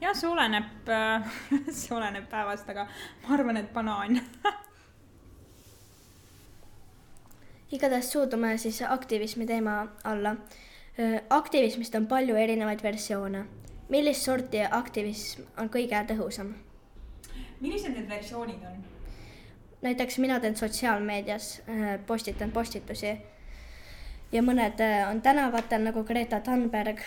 jah, 0.03 0.13
see 0.17 0.29
oleneb, 0.29 0.89
äh, 0.89 1.23
see 1.79 1.95
oleneb 1.95 2.27
päevast, 2.31 2.69
aga 2.69 2.87
ma 3.23 3.33
arvan, 3.37 3.57
et 3.61 3.73
banaan 3.73 4.19
igatahes 7.73 8.11
suundume 8.13 8.57
siis 8.57 8.81
aktivismi 8.85 9.45
teema 9.49 9.87
alla. 10.03 10.35
aktivismist 11.29 11.95
on 11.95 12.07
palju 12.07 12.35
erinevaid 12.37 12.83
versioone. 12.83 13.45
millist 13.89 14.21
sorti 14.27 14.61
aktivism 14.71 15.41
on 15.57 15.69
kõige 15.69 16.03
tõhusam? 16.11 16.53
millised 17.61 17.95
need 17.95 18.09
versioonid 18.09 18.67
on? 18.69 18.92
Näiteks 19.83 20.17
mina 20.23 20.39
teen 20.39 20.55
sotsiaalmeedias, 20.57 21.61
postitan 22.07 22.51
postitusi 22.51 23.17
ja 24.31 24.41
mõned 24.41 24.79
on 25.09 25.21
tänavatel 25.21 25.83
nagu 25.83 26.03
Greta 26.07 26.39
Thunberg 26.39 27.01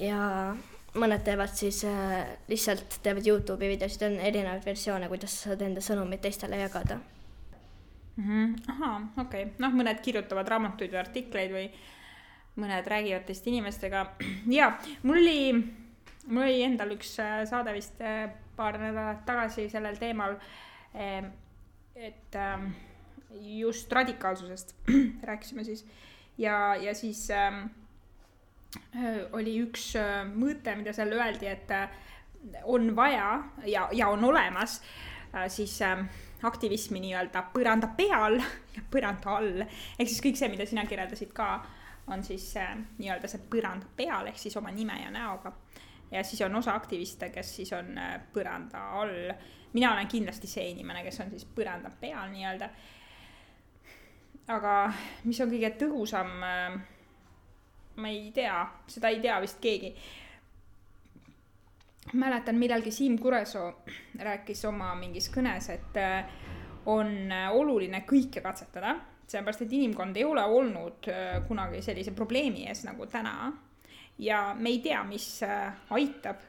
ja 0.00 0.54
mõned 0.98 1.24
teevad 1.26 1.54
siis 1.54 1.82
äh, 1.88 2.22
lihtsalt 2.48 3.00
teevad 3.02 3.26
Youtube'i 3.26 3.72
videosid, 3.74 4.06
on 4.06 4.20
erinevaid 4.22 4.64
versioone, 4.66 5.08
kuidas 5.10 5.34
sa 5.34 5.50
saad 5.50 5.64
enda 5.66 5.82
sõnumit 5.84 6.22
teistele 6.22 6.58
jagada 6.60 6.98
mm. 8.16 8.24
-hmm. 8.24 8.54
ahaa, 8.74 8.96
okei 9.18 9.42
okay., 9.48 9.54
noh, 9.58 9.74
mõned 9.74 10.00
kirjutavad 10.02 10.48
raamatuid 10.48 10.94
või 10.94 11.02
artikleid 11.02 11.54
või 11.54 11.68
mõned 12.62 12.86
räägivad 12.86 13.24
teiste 13.26 13.50
inimestega. 13.50 14.06
ja 14.58 14.72
mul 15.02 15.18
oli, 15.18 15.38
mul 16.26 16.42
oli 16.46 16.62
endal 16.62 16.94
üks 16.94 17.18
äh, 17.18 17.42
saade 17.50 17.74
vist 17.74 18.00
äh, 18.00 18.28
paar 18.56 18.78
nädalat 18.78 19.24
tagasi 19.26 19.68
sellel 19.68 19.96
teemal. 19.98 20.38
Et 21.96 22.36
ähm, 22.36 22.72
just 23.30 23.92
radikaalsusest 23.92 24.74
rääkisime 25.30 25.64
siis 25.64 25.86
ja, 26.38 26.76
ja 26.76 26.94
siis 26.94 27.30
ähm, 27.30 27.66
Äh, 28.94 29.26
oli 29.34 29.58
üks 29.62 29.92
äh, 29.98 30.24
mõte, 30.26 30.74
mida 30.78 30.94
seal 30.94 31.14
öeldi, 31.14 31.48
et 31.50 31.70
äh, 31.74 31.92
on 32.70 32.90
vaja 32.96 33.28
ja, 33.70 33.88
ja 33.94 34.10
on 34.12 34.24
olemas 34.26 34.80
siis 35.50 35.80
aktivismi 36.46 37.00
nii-öelda 37.02 37.40
põranda 37.50 37.88
peal 37.96 38.36
ja 38.76 38.82
põranda 38.92 39.32
all. 39.34 39.64
ehk 39.64 40.10
siis 40.10 40.20
kõik 40.22 40.38
see, 40.38 40.50
mida 40.52 40.66
sina 40.68 40.84
kirjeldasid 40.86 41.32
ka, 41.34 41.48
on 42.14 42.22
siis 42.22 42.44
nii-öelda 43.00 43.30
see 43.30 43.42
põranda 43.50 43.88
peal 43.96 44.28
ehk 44.30 44.38
siis 44.38 44.54
oma 44.60 44.70
nime 44.74 45.00
ja 45.00 45.10
näoga. 45.10 45.50
Ja 46.14 46.22
siis 46.24 46.40
on 46.46 46.56
osa 46.56 46.74
aktiviste, 46.78 47.28
kes 47.34 47.56
siis 47.56 47.72
on 47.76 47.92
põranda 48.32 48.88
all. 49.00 49.32
mina 49.74 49.92
olen 49.92 50.08
kindlasti 50.08 50.46
see 50.46 50.68
inimene, 50.70 51.02
kes 51.02 51.20
on 51.20 51.30
siis 51.34 51.46
põranda 51.56 51.90
peal 52.00 52.30
nii-öelda. 52.32 52.70
aga 54.54 54.74
mis 55.24 55.40
on 55.40 55.50
kõige 55.50 55.74
tõhusam 55.82 56.34
ma 57.96 58.08
ei 58.08 58.30
tea, 58.34 58.66
seda 58.86 59.10
ei 59.12 59.20
tea 59.20 59.40
vist 59.40 59.60
keegi. 59.62 59.94
mäletan 62.12 62.58
millalgi 62.60 62.90
Siim 62.90 63.18
Kuresoo 63.18 63.70
rääkis 64.20 64.64
oma 64.68 64.94
mingis 64.94 65.30
kõnes, 65.32 65.70
et 65.72 65.96
äh, 65.96 66.26
on 66.86 67.32
äh, 67.32 67.48
oluline 67.52 68.02
kõike 68.06 68.42
katsetada, 68.44 68.96
sellepärast 69.26 69.64
et 69.64 69.72
inimkond 69.72 70.16
ei 70.16 70.24
ole 70.24 70.44
olnud 70.44 71.08
äh, 71.08 71.38
kunagi 71.48 71.80
sellise 71.82 72.12
probleemi 72.12 72.66
ees 72.68 72.84
nagu 72.84 73.06
täna. 73.06 73.52
Ja 74.18 74.54
me 74.58 74.70
ei 74.70 74.80
tea, 74.84 75.02
mis 75.08 75.28
aitab, 75.90 76.42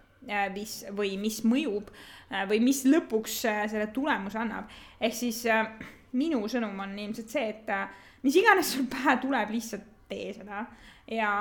mis 0.54 0.80
või 0.98 1.16
mis 1.22 1.42
mõjub 1.46 1.90
või 2.50 2.60
mis 2.62 2.84
lõpuks 2.86 3.42
selle 3.46 3.88
tulemuse 3.94 4.40
annab. 4.42 4.70
ehk 5.00 5.14
siis 5.14 5.44
minu 6.14 6.48
sõnum 6.50 6.80
on 6.80 6.98
ilmselt 7.00 7.30
see, 7.30 7.50
et 7.50 7.70
mis 8.24 8.36
iganes 8.36 8.74
sul 8.74 8.88
pähe 8.90 9.18
tuleb, 9.22 9.52
lihtsalt 9.54 9.86
tee 10.10 10.34
seda 10.34 10.66
ja 11.08 11.32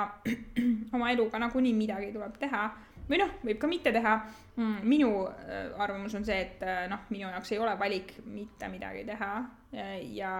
oma 0.95 1.11
eluga 1.11 1.39
nagunii 1.41 1.73
midagi 1.73 2.11
tuleb 2.13 2.37
teha 2.41 2.65
või 3.09 3.19
noh, 3.21 3.33
võib 3.45 3.59
ka 3.61 3.69
mitte 3.69 3.93
teha. 3.93 4.15
Mm, 4.55 4.77
minu 4.87 5.09
äh, 5.27 5.73
arvamus 5.81 6.15
on 6.17 6.25
see, 6.25 6.37
et 6.45 6.63
äh, 6.65 6.85
noh, 6.91 7.05
minu 7.11 7.27
jaoks 7.27 7.51
ei 7.53 7.59
ole 7.61 7.75
valik 7.79 8.15
mitte 8.25 8.69
midagi 8.71 9.03
teha 9.07 9.31
ja, 9.75 10.31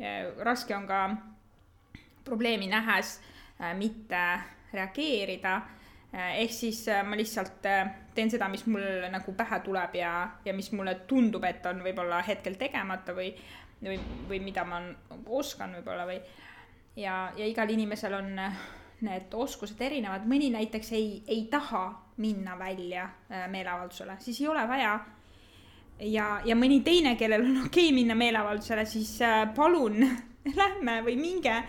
ja 0.00 0.14
raske 0.44 0.74
on 0.76 0.88
ka 0.88 1.02
probleemi 2.26 2.66
nähes 2.72 3.20
äh, 3.60 3.70
mitte 3.78 4.24
reageerida. 4.76 5.56
ehk 6.16 6.52
siis 6.54 6.84
ma 7.04 7.16
lihtsalt 7.18 7.66
teen 8.14 8.30
seda, 8.30 8.48
mis 8.48 8.62
mul 8.70 9.08
nagu 9.12 9.32
pähe 9.36 9.58
tuleb 9.64 9.96
ja, 9.98 10.12
ja 10.44 10.54
mis 10.54 10.70
mulle 10.72 10.94
tundub, 11.08 11.44
et 11.44 11.66
on 11.66 11.82
võib-olla 11.84 12.22
hetkel 12.24 12.54
tegemata 12.56 13.12
või, 13.12 13.32
või, 13.82 13.98
või 14.28 14.40
mida 14.40 14.64
ma 14.64 14.80
oskan 15.26 15.74
võib-olla 15.76 16.06
või. 16.08 16.20
Ja, 16.96 17.32
ja 17.36 17.44
igal 17.44 17.68
inimesel 17.74 18.14
on 18.16 18.30
need 19.04 19.34
oskused 19.36 19.80
erinevad, 19.82 20.24
mõni 20.28 20.48
näiteks 20.54 20.92
ei, 20.96 21.10
ei 21.28 21.44
taha 21.52 21.84
minna 22.22 22.56
välja 22.58 23.08
meeleavaldusele, 23.52 24.16
siis 24.20 24.40
ei 24.40 24.48
ole 24.48 24.64
vaja. 24.68 24.94
Ja, 26.00 26.40
ja 26.44 26.56
mõni 26.56 26.82
teine, 26.84 27.14
kellel 27.16 27.44
on 27.44 27.60
okei 27.66 27.88
okay 27.90 27.96
minna 27.96 28.16
meeleavaldusele, 28.16 28.84
siis 28.88 29.18
palun 29.56 30.00
lähme 30.60 31.00
või 31.04 31.16
minge 31.20 31.60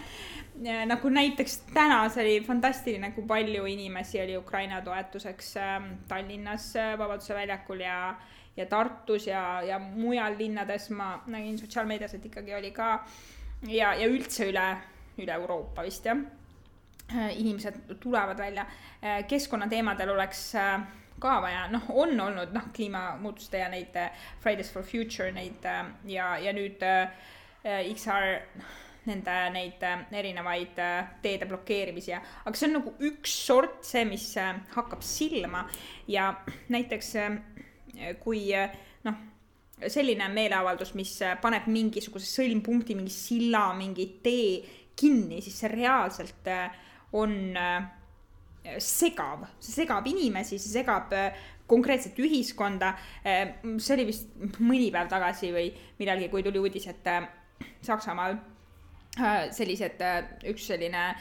nagu 0.86 1.10
näiteks 1.10 1.60
täna 1.74 2.00
see 2.10 2.24
oli 2.24 2.46
fantastiline, 2.46 3.12
kui 3.16 3.26
palju 3.28 3.66
inimesi 3.70 4.22
oli 4.22 4.38
Ukraina 4.38 4.82
toetuseks 4.82 5.58
äh, 5.58 5.78
Tallinnas 6.08 6.76
äh, 6.76 6.98
Vabaduse 6.98 7.36
väljakul 7.36 7.84
ja, 7.86 8.16
ja 8.58 8.66
Tartus 8.66 9.28
ja, 9.28 9.62
ja 9.62 9.80
mujal 9.80 10.38
linnades. 10.38 10.90
Ma 10.90 11.24
nägin 11.28 11.58
sotsiaalmeedias, 11.60 12.14
et 12.14 12.26
ikkagi 12.26 12.56
oli 12.56 12.72
ka 12.72 13.04
ja, 13.68 13.94
ja 13.94 14.08
üldse 14.08 14.50
üle, 14.52 14.68
üle 15.18 15.38
Euroopa 15.38 15.86
vist 15.86 16.06
jah. 16.06 16.26
Äh, 17.08 17.38
inimesed 17.40 17.96
tulevad 18.04 18.38
välja, 18.38 18.66
keskkonnateemadel 19.28 20.10
oleks 20.12 20.50
ka 21.22 21.36
vaja, 21.42 21.68
noh, 21.72 21.86
on 21.94 22.20
olnud 22.20 22.52
noh, 22.54 22.66
kliimamuutuste 22.76 23.62
ja 23.62 23.70
neid 23.72 23.96
Fridays 24.42 24.74
for 24.74 24.84
Future 24.84 25.32
neid 25.32 25.64
ja, 26.10 26.34
ja 26.42 26.54
nüüd 26.54 26.84
XR 27.64 28.42
nende 29.08 29.36
neid 29.54 29.84
äh, 29.86 30.04
erinevaid 30.20 30.80
äh, 30.82 31.14
teede 31.24 31.48
blokeerimisi 31.50 32.12
ja, 32.12 32.22
aga 32.46 32.58
see 32.58 32.70
on 32.70 32.78
nagu 32.80 32.94
üks 33.08 33.34
sort, 33.48 33.80
see, 33.88 34.04
mis 34.10 34.30
äh, 34.40 34.54
hakkab 34.76 35.06
silma 35.06 35.66
ja 36.12 36.30
näiteks 36.74 37.14
kui 38.22 38.42
noh, 39.08 39.22
selline 39.90 40.28
meeleavaldus, 40.34 40.94
mis 40.98 41.16
paneb 41.42 41.70
mingisuguse 41.72 42.28
sõlmpunkti, 42.30 42.98
mingi 42.98 43.14
silla, 43.14 43.72
mingi 43.78 44.06
tee 44.24 44.60
kinni, 44.98 45.40
siis 45.42 45.58
see 45.64 45.72
reaalselt 45.72 46.50
on 47.18 47.34
segav, 48.84 49.48
see 49.64 49.80
segab 49.80 50.06
inimesi, 50.10 50.60
see 50.62 50.76
segab 50.76 51.14
konkreetset 51.70 52.20
ühiskonda. 52.22 52.92
see 53.24 53.96
oli 53.96 54.08
vist 54.12 54.30
mõni 54.60 54.92
päev 54.94 55.10
tagasi 55.10 55.50
või 55.56 55.72
millalgi, 55.98 56.30
kui 56.34 56.46
tuli 56.46 56.62
uudis, 56.62 56.90
et 56.92 57.10
Saksamaal 57.82 58.38
sellised, 59.52 60.02
äh, 60.02 60.24
üks 60.52 60.68
selline 60.68 61.16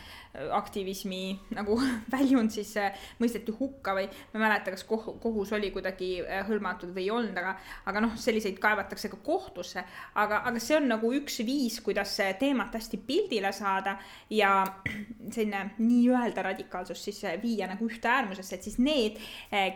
aktivismi 0.52 1.38
nagu 1.56 1.76
väljund 2.14 2.52
siis 2.54 2.72
äh, 2.80 2.94
mõisteti 3.20 3.54
hukka 3.56 3.94
või 3.96 4.06
ma 4.08 4.38
ei 4.38 4.42
mäleta, 4.42 4.74
kas 4.74 4.84
koh-, 4.88 5.14
kohus 5.22 5.52
oli 5.56 5.70
kuidagi 5.74 6.10
äh, 6.22 6.42
hõlmatud 6.48 6.92
või 6.94 7.06
ei 7.06 7.12
olnud, 7.14 7.36
aga, 7.40 7.56
aga 7.88 8.02
noh, 8.04 8.16
selliseid 8.20 8.58
kaevatakse 8.62 9.10
ka 9.12 9.20
kohtusse. 9.24 9.84
aga, 10.14 10.42
aga 10.48 10.62
see 10.62 10.76
on 10.78 10.88
nagu 10.90 11.12
üks 11.16 11.40
viis, 11.46 11.80
kuidas 11.84 12.16
teemat 12.40 12.74
hästi 12.76 13.00
pildile 13.06 13.52
saada 13.56 13.96
ja 14.30 14.52
selline 15.34 15.76
nii-öelda 15.78 16.46
radikaalsus 16.50 17.04
siis 17.08 17.22
äh, 17.24 17.38
viia 17.42 17.68
nagu 17.70 17.88
ühte 17.88 18.10
äärmusesse, 18.10 18.56
et 18.56 18.66
siis 18.66 18.78
need, 18.82 19.18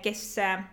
kes 0.03 0.23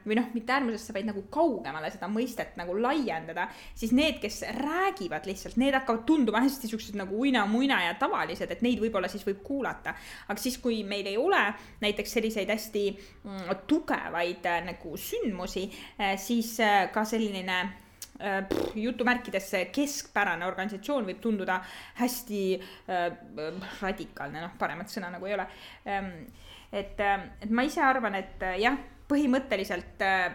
või 0.06 0.18
noh, 0.18 0.28
mitte 0.34 0.54
äärmusesse, 0.56 0.94
vaid 0.96 1.08
nagu 1.08 1.24
kaugemale 1.32 1.90
seda 1.94 2.10
mõistet 2.12 2.56
nagu 2.60 2.76
laiendada, 2.80 3.48
siis 3.78 3.94
need, 3.96 4.20
kes 4.22 4.42
räägivad 4.58 5.28
lihtsalt, 5.28 5.58
need 5.60 5.76
hakkavad 5.78 6.06
tunduma 6.08 6.42
hästi 6.44 6.72
siuksed 6.72 6.98
nagu 7.00 7.18
uina-muina 7.22 7.80
ja 7.86 7.96
tavalised, 8.00 8.52
et 8.52 8.64
neid 8.66 8.82
võib-olla 8.82 9.10
siis 9.12 9.26
võib 9.28 9.42
kuulata 9.46 9.77
kuulata. 9.78 9.94
aga 10.28 10.40
siis, 10.40 10.58
kui 10.58 10.84
meil 10.84 11.06
ei 11.06 11.18
ole 11.18 11.54
näiteks 11.82 12.14
selliseid 12.14 12.50
hästi 12.50 12.86
mm, 13.24 13.50
tugevaid 13.68 14.46
äh, 14.46 14.64
nagu 14.66 14.98
sündmusi, 14.98 15.70
äh, 16.00 16.18
siis 16.18 16.60
äh, 16.60 16.92
ka 16.92 17.06
selline 17.06 17.68
Pff, 18.18 18.72
jutumärkides 18.74 19.52
keskpärane 19.70 20.46
organisatsioon 20.48 21.06
võib 21.06 21.20
tunduda 21.22 21.60
hästi 22.00 22.40
äh, 22.90 23.12
radikaalne, 23.82 24.42
noh, 24.42 24.56
paremat 24.58 24.90
sõna 24.90 25.12
nagu 25.14 25.28
ei 25.30 25.36
ole 25.36 25.46
ähm,. 25.86 26.26
et, 26.72 26.98
et 26.98 27.52
ma 27.54 27.62
ise 27.62 27.84
arvan, 27.86 28.18
et 28.18 28.42
jah, 28.58 28.80
põhimõtteliselt 29.08 30.02
äh, 30.02 30.34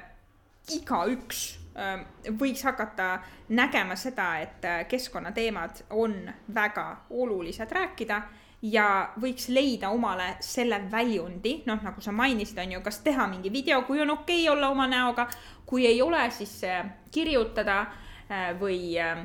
igaüks 0.77 1.41
äh, 1.75 2.07
võiks 2.39 2.63
hakata 2.63 3.17
nägema 3.51 3.99
seda, 3.99 4.29
et 4.47 4.71
keskkonnateemad 4.89 5.83
on 5.99 6.15
väga 6.55 6.87
olulised 7.11 7.75
rääkida 7.81 8.23
ja 8.63 8.87
võiks 9.21 9.49
leida 9.51 9.91
omale 9.91 10.37
selle 10.45 10.79
väljundi, 10.91 11.63
noh, 11.67 11.83
nagu 11.83 12.03
sa 12.03 12.15
mainisid, 12.15 12.61
on 12.63 12.77
ju, 12.77 12.81
kas 12.85 13.01
teha 13.03 13.27
mingi 13.31 13.51
video, 13.51 13.83
kui 13.89 14.01
on 14.03 14.15
okei 14.15 14.45
okay 14.45 14.55
olla 14.55 14.71
oma 14.71 14.87
näoga, 14.87 15.27
kui 15.67 15.87
ei 15.87 16.03
ole, 16.03 16.23
siis 16.31 16.61
äh, 16.69 16.85
kirjutada 17.11 17.81
äh, 17.83 18.53
või 18.61 18.95
äh, 19.03 19.25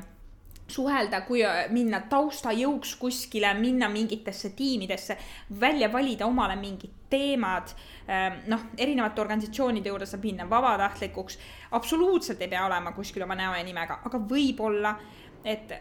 suhelda, 0.68 1.22
kui 1.28 1.44
minna 1.72 2.02
taustajõuks 2.10 2.96
kuskile, 3.00 3.54
minna 3.56 3.88
mingitesse 3.90 4.50
tiimidesse, 4.58 5.16
välja 5.62 5.88
valida 5.94 6.26
omale 6.28 6.58
mingid 6.60 7.06
teemad. 7.10 7.72
noh, 8.48 8.62
erinevate 8.78 9.22
organisatsioonide 9.22 9.90
juurde 9.90 10.06
saab 10.06 10.26
minna 10.28 10.44
vabatahtlikuks, 10.50 11.38
absoluutselt 11.72 12.42
ei 12.42 12.48
pea 12.52 12.66
olema 12.66 12.92
kuskil 12.92 13.24
oma 13.24 13.36
näo 13.36 13.56
ja 13.56 13.64
nimega, 13.64 14.02
aga 14.04 14.20
võib-olla, 14.20 14.94
et 15.44 15.72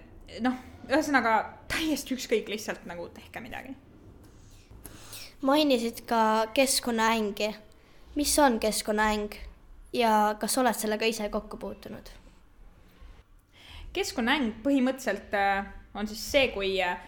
noh 0.40 0.56
ühesõnaga 0.86 1.36
täiesti 1.70 2.14
ükskõik, 2.14 2.48
lihtsalt 2.50 2.86
nagu 2.86 3.08
tehke 3.14 3.40
midagi. 3.40 3.74
mainisid 5.40 6.04
ka 6.06 6.46
keskkonnaängi. 6.54 7.54
mis 8.14 8.38
on 8.38 8.60
keskkonnaäng 8.60 9.34
ja 9.92 10.36
kas 10.40 10.58
oled 10.58 10.74
sellega 10.74 11.06
ise 11.06 11.28
kokku 11.28 11.56
puutunud? 11.56 12.10
keskkonnaäng 13.92 14.62
põhimõtteliselt 14.62 15.34
äh, 15.34 15.66
on 15.94 16.08
siis 16.08 16.32
see, 16.32 16.48
kui 16.52 16.82
äh, 16.82 16.98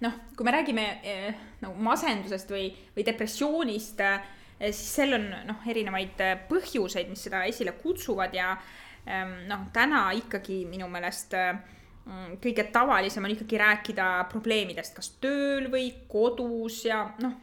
noh, 0.00 0.12
kui 0.36 0.44
me 0.44 0.52
räägime 0.52 0.86
äh, 1.04 1.34
nagu 1.60 1.82
masendusest 1.82 2.50
või, 2.50 2.70
või 2.96 3.06
depressioonist, 3.06 4.02
siis 4.60 4.94
seal 4.96 5.14
on 5.14 5.28
noh, 5.46 5.62
erinevaid 5.68 6.20
põhjuseid, 6.48 7.08
mis 7.12 7.26
seda 7.28 7.44
esile 7.44 7.76
kutsuvad 7.76 8.34
ja 8.34 8.54
ähm, 9.04 9.42
noh, 9.50 9.66
täna 9.72 10.08
ikkagi 10.16 10.64
minu 10.68 10.88
meelest 10.88 11.36
äh, 11.36 11.58
kõige 12.42 12.64
tavalisem 12.70 13.24
on 13.24 13.34
ikkagi 13.34 13.58
rääkida 13.58 14.06
probleemidest, 14.30 14.94
kas 14.94 15.10
tööl 15.20 15.66
või 15.72 15.88
kodus 16.08 16.84
ja 16.86 17.02
noh, 17.22 17.34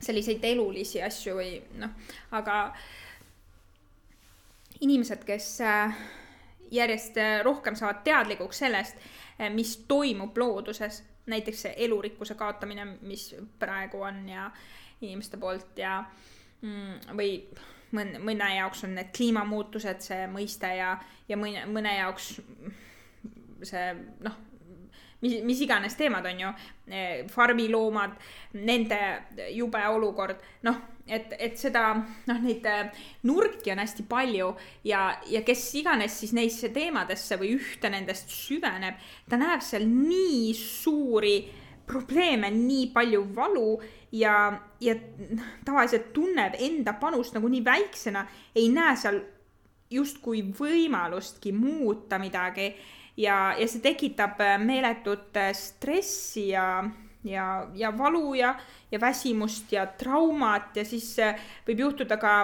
selliseid 0.00 0.44
elulisi 0.46 1.02
asju 1.02 1.36
või 1.36 1.56
noh, 1.80 1.90
aga 2.36 2.60
inimesed, 4.80 5.24
kes 5.26 5.60
äh, 5.60 5.96
järjest 6.70 7.18
äh, 7.20 7.40
rohkem 7.44 7.76
saavad 7.76 8.04
teadlikuks 8.04 8.62
sellest, 8.64 9.00
äh, 9.40 9.50
mis 9.52 9.76
toimub 9.88 10.38
looduses, 10.38 11.02
näiteks 11.30 11.66
see 11.66 11.74
elurikkuse 11.84 12.34
kaotamine, 12.34 12.86
mis 13.02 13.34
praegu 13.58 14.02
on 14.02 14.22
ja 14.28 14.50
inimeste 15.00 15.36
poolt 15.40 15.78
ja 15.78 15.98
mm, 16.62 17.16
või 17.16 17.34
mõne, 17.92 18.22
mõne 18.22 18.54
jaoks 18.56 18.84
on 18.86 18.94
need 18.96 19.12
kliimamuutused 19.16 20.02
see 20.04 20.26
mõiste 20.32 20.72
ja, 20.78 20.94
ja 21.28 21.38
mõne, 21.40 21.66
mõne 21.70 21.96
jaoks 21.98 22.32
see 23.66 23.90
noh, 24.24 24.38
mis, 25.20 25.40
mis 25.44 25.60
iganes 25.60 25.96
teemad 25.98 26.26
on 26.26 26.40
ju, 26.40 26.52
eh, 26.88 27.26
farmiloomad, 27.28 28.16
nende 28.52 29.00
jube 29.54 29.82
olukord, 29.88 30.40
noh, 30.66 30.80
et, 31.06 31.34
et 31.38 31.58
seda, 31.58 31.92
noh, 32.28 32.42
neid 32.42 32.66
eh, 32.68 33.06
nurki 33.28 33.72
on 33.74 33.82
hästi 33.82 34.06
palju 34.10 34.52
ja, 34.86 35.06
ja 35.30 35.42
kes 35.46 35.64
iganes 35.80 36.20
siis 36.22 36.34
neisse 36.36 36.72
teemadesse 36.74 37.38
või 37.40 37.54
ühte 37.58 37.90
nendest 37.92 38.32
süveneb, 38.34 39.00
ta 39.28 39.40
näeb 39.40 39.64
seal 39.64 39.88
nii 39.88 40.52
suuri 40.56 41.36
probleeme, 41.90 42.52
nii 42.54 42.86
palju 42.94 43.24
valu 43.34 43.74
ja, 44.14 44.34
ja 44.80 44.94
tavaliselt 45.66 46.12
tunneb 46.14 46.54
enda 46.62 46.94
panust 47.00 47.34
nagu 47.34 47.50
nii 47.50 47.64
väiksena, 47.66 48.24
ei 48.54 48.70
näe 48.72 48.94
seal 48.98 49.20
justkui 49.90 50.44
võimalustki 50.54 51.50
muuta 51.50 52.20
midagi 52.22 52.68
ja, 53.16 53.54
ja 53.58 53.68
see 53.68 53.82
tekitab 53.84 54.40
äh, 54.44 54.58
meeletut 54.62 55.36
äh, 55.36 55.52
stressi 55.56 56.48
ja, 56.52 56.84
ja, 57.24 57.46
ja 57.74 57.92
valu 57.98 58.34
ja, 58.34 58.54
ja 58.90 59.00
väsimust 59.00 59.72
ja 59.72 59.86
traumat 59.86 60.76
ja 60.76 60.84
siis 60.84 61.12
äh, 61.18 61.40
võib 61.66 61.86
juhtuda 61.86 62.20
ka, 62.20 62.36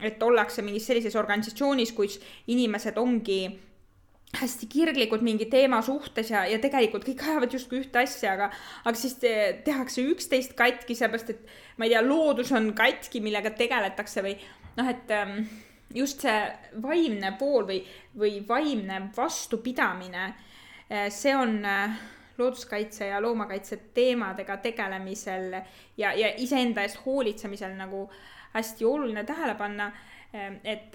et 0.00 0.22
ollakse 0.22 0.62
mingis 0.64 0.86
sellises 0.88 1.16
organisatsioonis, 1.16 1.92
kus 1.92 2.20
inimesed 2.48 2.98
ongi 2.98 3.42
hästi 4.30 4.68
kirglikud 4.70 5.24
mingi 5.26 5.48
teema 5.50 5.80
suhtes 5.82 6.30
ja, 6.30 6.44
ja 6.46 6.60
tegelikult 6.62 7.04
kõik 7.06 7.24
ajavad 7.26 7.54
justkui 7.56 7.80
ühte 7.82 7.98
asja, 7.98 8.36
aga, 8.36 8.50
aga 8.84 8.98
siis 8.98 9.16
te, 9.18 9.32
tehakse 9.66 10.04
üksteist 10.06 10.54
katki, 10.58 10.94
sellepärast 10.94 11.32
et 11.34 11.50
ma 11.80 11.88
ei 11.88 11.94
tea, 11.94 12.04
loodus 12.06 12.52
on 12.54 12.70
katki, 12.78 13.22
millega 13.24 13.50
tegeletakse 13.58 14.22
või 14.22 14.36
noh, 14.78 14.92
et 14.92 15.10
ähm, 15.16 15.42
just 15.94 16.22
see 16.22 16.38
vaimne 16.82 17.34
pool 17.38 17.66
või, 17.66 17.80
või 18.18 18.40
vaimne 18.48 19.02
vastupidamine, 19.16 20.26
eh, 20.88 21.08
see 21.10 21.34
on 21.36 21.64
eh, 21.64 22.00
looduskaitse 22.38 23.10
ja 23.10 23.20
loomakaitse 23.22 23.76
teemadega 23.94 24.56
tegelemisel 24.56 25.52
ja, 25.96 26.12
ja 26.12 26.34
iseenda 26.36 26.82
eest 26.82 27.02
hoolitsemisel 27.04 27.74
nagu 27.76 28.06
hästi 28.54 28.84
oluline 28.84 29.24
tähele 29.24 29.54
panna. 29.54 29.92
Eh, 30.32 30.52
et, 30.64 30.94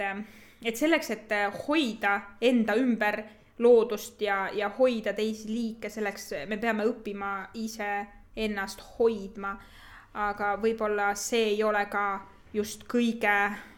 et 0.63 0.75
selleks, 0.75 1.11
et 1.11 1.35
hoida 1.67 2.19
enda 2.41 2.75
ümber 2.79 3.23
loodust 3.59 4.21
ja, 4.21 4.49
ja 4.53 4.69
hoida 4.79 5.13
teisi 5.13 5.51
liike, 5.51 5.89
selleks 5.89 6.31
me 6.47 6.57
peame 6.57 6.87
õppima 6.87 7.49
iseennast 7.53 8.83
hoidma. 8.97 9.57
aga 10.15 10.53
võib-olla 10.55 11.09
see 11.19 11.49
ei 11.49 11.63
ole 11.63 11.85
ka 11.91 12.21
just 12.53 12.85
kõige 12.87 13.33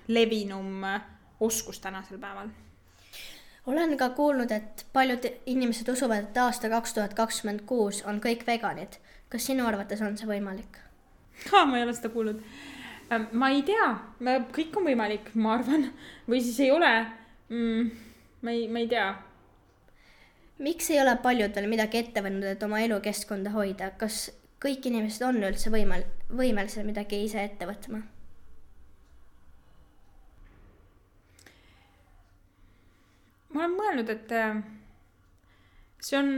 levinum 0.08 0.86
oskus 1.40 1.80
tänasel 1.80 2.18
päeval 2.18 2.50
olen 3.68 3.98
ka 3.98 4.10
kuulnud, 4.10 4.52
et 4.52 4.86
paljud 4.94 5.26
inimesed 5.46 5.90
usuvad, 5.92 6.30
et 6.30 6.38
aasta 6.38 6.70
kaks 6.72 6.94
tuhat 6.94 7.14
kakskümmend 7.14 7.66
kuus 7.68 8.02
on 8.08 8.22
kõik 8.24 8.48
veganid. 8.48 8.98
kas 9.30 9.46
sinu 9.46 9.66
arvates 9.68 10.02
on 10.02 10.18
see 10.18 10.28
võimalik? 10.28 10.80
ma 11.52 11.78
ei 11.78 11.84
ole 11.84 11.94
seda 11.94 12.10
kuulnud. 12.10 12.42
Ähm, 13.12 13.28
ma 13.32 13.50
ei 13.52 13.62
tea, 13.68 13.88
kõik 14.56 14.76
on 14.80 14.88
võimalik, 14.88 15.32
ma 15.36 15.56
arvan, 15.58 15.90
või 16.28 16.42
siis 16.44 16.60
ei 16.64 16.72
ole 16.72 16.92
mm,. 17.50 17.92
ma 18.42 18.56
ei, 18.56 18.68
ma 18.72 18.84
ei 18.84 18.90
tea. 18.92 19.08
miks 20.64 20.90
ei 20.92 21.02
ole 21.02 21.18
paljud 21.24 21.56
veel 21.56 21.70
midagi 21.70 22.02
ette 22.04 22.24
võtnud, 22.24 22.48
et 22.52 22.64
oma 22.64 22.82
elukeskkonda 22.84 23.52
hoida, 23.56 23.92
kas 24.00 24.30
kõik 24.64 24.88
inimesed 24.90 25.28
on 25.28 25.44
üldse 25.44 25.72
võimel-, 25.74 26.08
võimelised 26.32 26.88
midagi 26.88 27.24
ise 27.28 27.44
ette 27.44 27.68
võtma? 27.70 28.02
Ma 33.58 33.66
olen 33.66 33.74
mõelnud, 33.74 34.10
et 34.14 34.32
äh, 34.38 34.60
see 36.00 36.18
on 36.20 36.32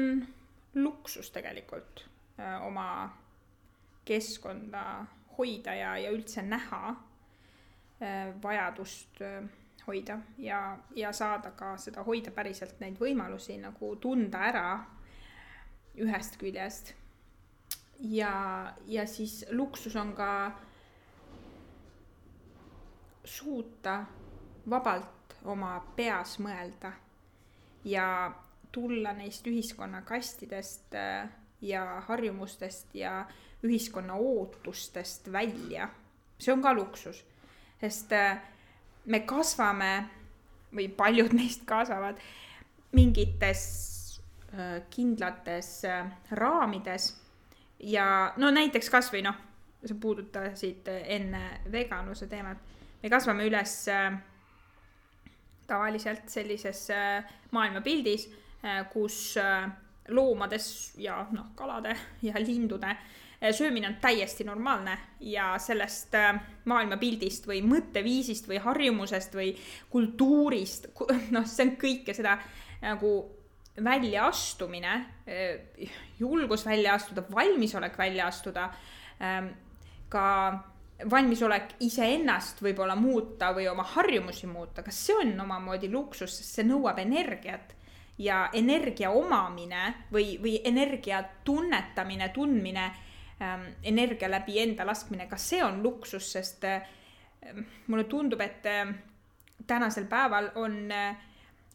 luksus 0.80 1.32
tegelikult 1.36 2.06
äh, 2.40 2.62
oma 2.64 3.10
keskkonda 4.08 4.84
hoida 5.36 5.76
ja, 5.76 5.96
ja 6.00 6.14
üldse 6.16 6.44
näha 6.48 6.94
äh, 8.00 8.30
vajadust 8.44 9.20
hoida 9.88 10.20
ja, 10.38 10.78
ja 10.96 11.12
saada 11.14 11.52
ka 11.58 11.74
seda 11.82 12.06
hoida 12.08 12.32
päriselt 12.32 12.80
neid 12.80 12.96
võimalusi 13.02 13.58
nagu 13.60 13.92
tunda 14.00 14.46
ära 14.48 14.64
ühest 16.00 16.40
küljest. 16.40 16.94
ja, 18.00 18.32
ja 18.88 19.06
siis 19.08 19.44
luksus 19.52 19.96
on 20.00 20.16
ka 20.16 20.32
suuta 23.26 24.00
vabalt 24.70 25.36
oma 25.44 25.76
peas 25.96 26.38
mõelda 26.40 26.94
ja 27.84 28.32
tulla 28.72 29.13
neist 29.13 29.48
ühiskonnakastidest 29.48 30.96
äh, 30.96 31.30
ja 31.62 32.02
harjumustest 32.08 32.96
ja 32.96 33.26
ühiskonna 33.63 34.13
ootustest 34.15 35.32
välja. 35.32 35.89
see 36.39 36.54
on 36.54 36.62
ka 36.62 36.74
luksus, 36.74 37.26
sest 37.82 38.13
äh, 38.15 38.38
me 39.06 39.20
kasvame 39.20 40.10
või 40.76 40.88
paljud 40.88 41.34
meist 41.34 41.65
kasvavad 41.65 42.20
mingites 42.96 43.63
äh, 44.54 44.82
kindlates 44.89 45.82
raamides 46.32 47.12
ja 47.80 48.34
no 48.38 48.52
näiteks 48.52 48.89
kasvõi 48.89 49.24
noh, 49.26 49.36
sa 49.86 49.96
puudutasid 49.96 50.88
enne 50.88 51.62
veganluse 51.72 52.28
teemat, 52.28 52.58
me 53.04 53.10
kasvame 53.10 53.48
üles 53.48 53.76
tavaliselt 55.70 56.30
sellises 56.30 56.90
äh, 56.94 57.24
maailmapildis, 57.52 58.28
äh, 58.64 58.84
kus 58.92 59.38
äh, 59.38 59.70
loomades 60.10 60.94
ja 60.98 61.22
noh, 61.32 61.54
kalade 61.56 61.96
ja 62.28 62.42
lindude 62.42 62.98
söömine 63.56 63.88
on 63.88 63.94
täiesti 64.02 64.44
normaalne 64.44 64.98
ja 65.24 65.54
sellest 65.64 66.12
maailmapildist 66.68 67.46
või 67.48 67.62
mõtteviisist 67.64 68.50
või 68.50 68.58
harjumusest 68.60 69.38
või 69.38 69.54
kultuurist, 69.90 70.90
noh, 71.36 71.46
see 71.48 71.64
on 71.64 71.72
kõike 71.80 72.12
seda 72.18 72.34
nagu 72.82 73.14
väljaastumine, 73.80 74.98
julgus 76.20 76.66
välja 76.68 76.98
astuda, 77.00 77.24
valmisolek 77.32 77.96
välja 77.98 78.28
astuda, 78.28 78.66
ähm, 79.24 79.54
ka 80.12 80.28
valmisolek 81.08 81.78
iseennast 81.86 82.60
võib-olla 82.64 82.96
muuta 83.00 83.54
või 83.56 83.70
oma 83.72 83.86
harjumusi 83.96 84.48
muuta, 84.48 84.84
kas 84.84 85.00
see 85.06 85.16
on 85.16 85.34
omamoodi 85.46 85.90
luksus, 85.92 86.34
sest 86.38 86.60
see 86.60 86.68
nõuab 86.68 87.00
energiat? 87.00 87.76
Ja 88.20 88.50
energia 88.54 89.14
omamine 89.16 89.94
või, 90.12 90.34
või 90.44 90.58
energia 90.68 91.22
tunnetamine, 91.48 92.28
tundmine 92.36 92.90
ähm,, 93.40 93.70
energia 93.88 94.28
läbi 94.28 94.58
enda 94.60 94.84
laskmine, 94.84 95.30
kas 95.32 95.46
see 95.54 95.62
on 95.64 95.80
luksus, 95.84 96.28
sest 96.34 96.68
äh, 96.68 96.82
mulle 97.88 98.04
tundub, 98.12 98.44
et 98.44 98.68
äh, 98.68 98.92
tänasel 99.68 100.10
päeval 100.12 100.52
on 100.60 100.92
äh, 100.92 101.16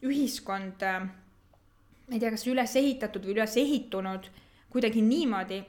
ühiskond 0.05 0.85
äh,, 0.85 1.01
ma 1.01 2.13
ei 2.13 2.21
tea, 2.21 2.29
kas 2.35 2.45
üles 2.45 2.77
ehitatud 2.77 3.25
või 3.25 3.39
üles 3.39 3.57
ehitunud 3.57 4.29
kuidagi 4.69 5.01
niimoodi, 5.01 5.63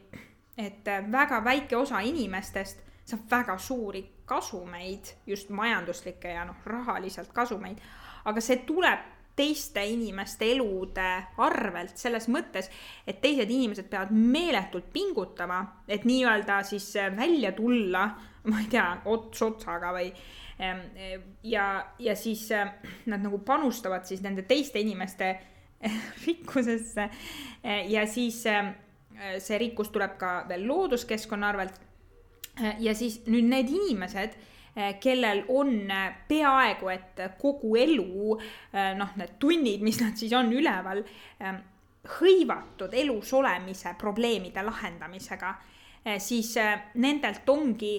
et 0.61 0.93
äh, 0.93 1.09
väga 1.09 1.41
väike 1.45 1.81
osa 1.81 2.05
inimestest 2.05 2.85
saab 3.07 3.27
väga 3.31 3.59
suuri 3.59 4.03
kasumeid, 4.27 5.13
just 5.27 5.51
majanduslikke 5.55 6.33
ja 6.35 6.45
noh, 6.45 6.57
rahaliselt 6.67 7.33
kasumeid. 7.33 7.79
aga 8.27 8.41
see 8.43 8.57
tuleb 8.67 9.13
teiste 9.37 9.85
inimeste 9.85 10.49
elude 10.55 11.09
arvelt 11.45 11.99
selles 12.01 12.27
mõttes, 12.33 12.71
et 13.07 13.21
teised 13.21 13.51
inimesed 13.53 13.91
peavad 13.93 14.11
meeletult 14.17 14.89
pingutama, 14.93 15.61
et 15.89 16.07
nii-öelda 16.09 16.63
siis 16.65 16.89
välja 17.17 17.53
tulla, 17.53 18.07
ma 18.49 18.63
ei 18.63 18.71
tea, 18.73 18.87
ots 19.13 19.43
otsaga 19.45 19.93
või 19.93 20.09
ja, 21.43 21.67
ja 21.99 22.17
siis 22.17 22.49
nad 23.07 23.21
nagu 23.21 23.43
panustavad 23.45 24.09
siis 24.09 24.23
nende 24.25 24.47
teiste 24.49 24.81
inimeste 24.81 25.35
rikkusesse 26.27 27.11
ja 27.93 28.07
siis 28.09 28.41
see 28.41 29.59
rikkus 29.61 29.93
tuleb 29.93 30.17
ka 30.17 30.31
veel 30.49 30.65
looduskeskkonna 30.69 31.53
arvelt 31.53 31.86
ja 32.57 32.95
siis 32.97 33.21
nüüd 33.29 33.49
need 33.51 33.71
inimesed, 33.73 34.37
äh, 34.77 34.97
kellel 35.03 35.45
on 35.53 35.91
äh, 35.91 36.11
peaaegu 36.29 36.91
et 36.93 37.23
kogu 37.41 37.77
elu, 37.81 38.37
noh, 38.99 39.15
need 39.21 39.39
tunnid, 39.41 39.85
mis 39.85 40.01
nad 40.03 40.17
siis 40.19 40.33
on 40.37 40.53
üleval, 40.53 41.03
ähm, 41.43 41.63
hõivatud 42.17 42.93
elus 42.95 43.33
olemise 43.35 43.97
probleemide 43.99 44.63
lahendamisega, 44.63 45.57
siis 46.23 46.53
nendelt 47.03 47.49
ongi 47.51 47.97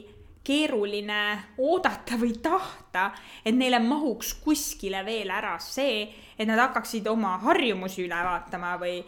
keeruline 0.47 1.17
oodata 1.59 2.15
või 2.15 2.37
tahta, 2.39 3.09
et 3.43 3.51
neile 3.51 3.81
mahuks 3.83 4.37
kuskile 4.45 5.01
veel 5.03 5.33
ära 5.35 5.57
see, 5.59 6.05
et 6.39 6.47
nad 6.47 6.61
hakkaksid 6.69 7.09
oma 7.11 7.33
harjumusi 7.43 8.05
üle 8.05 8.21
vaatama 8.29 8.77
või, 8.79 9.01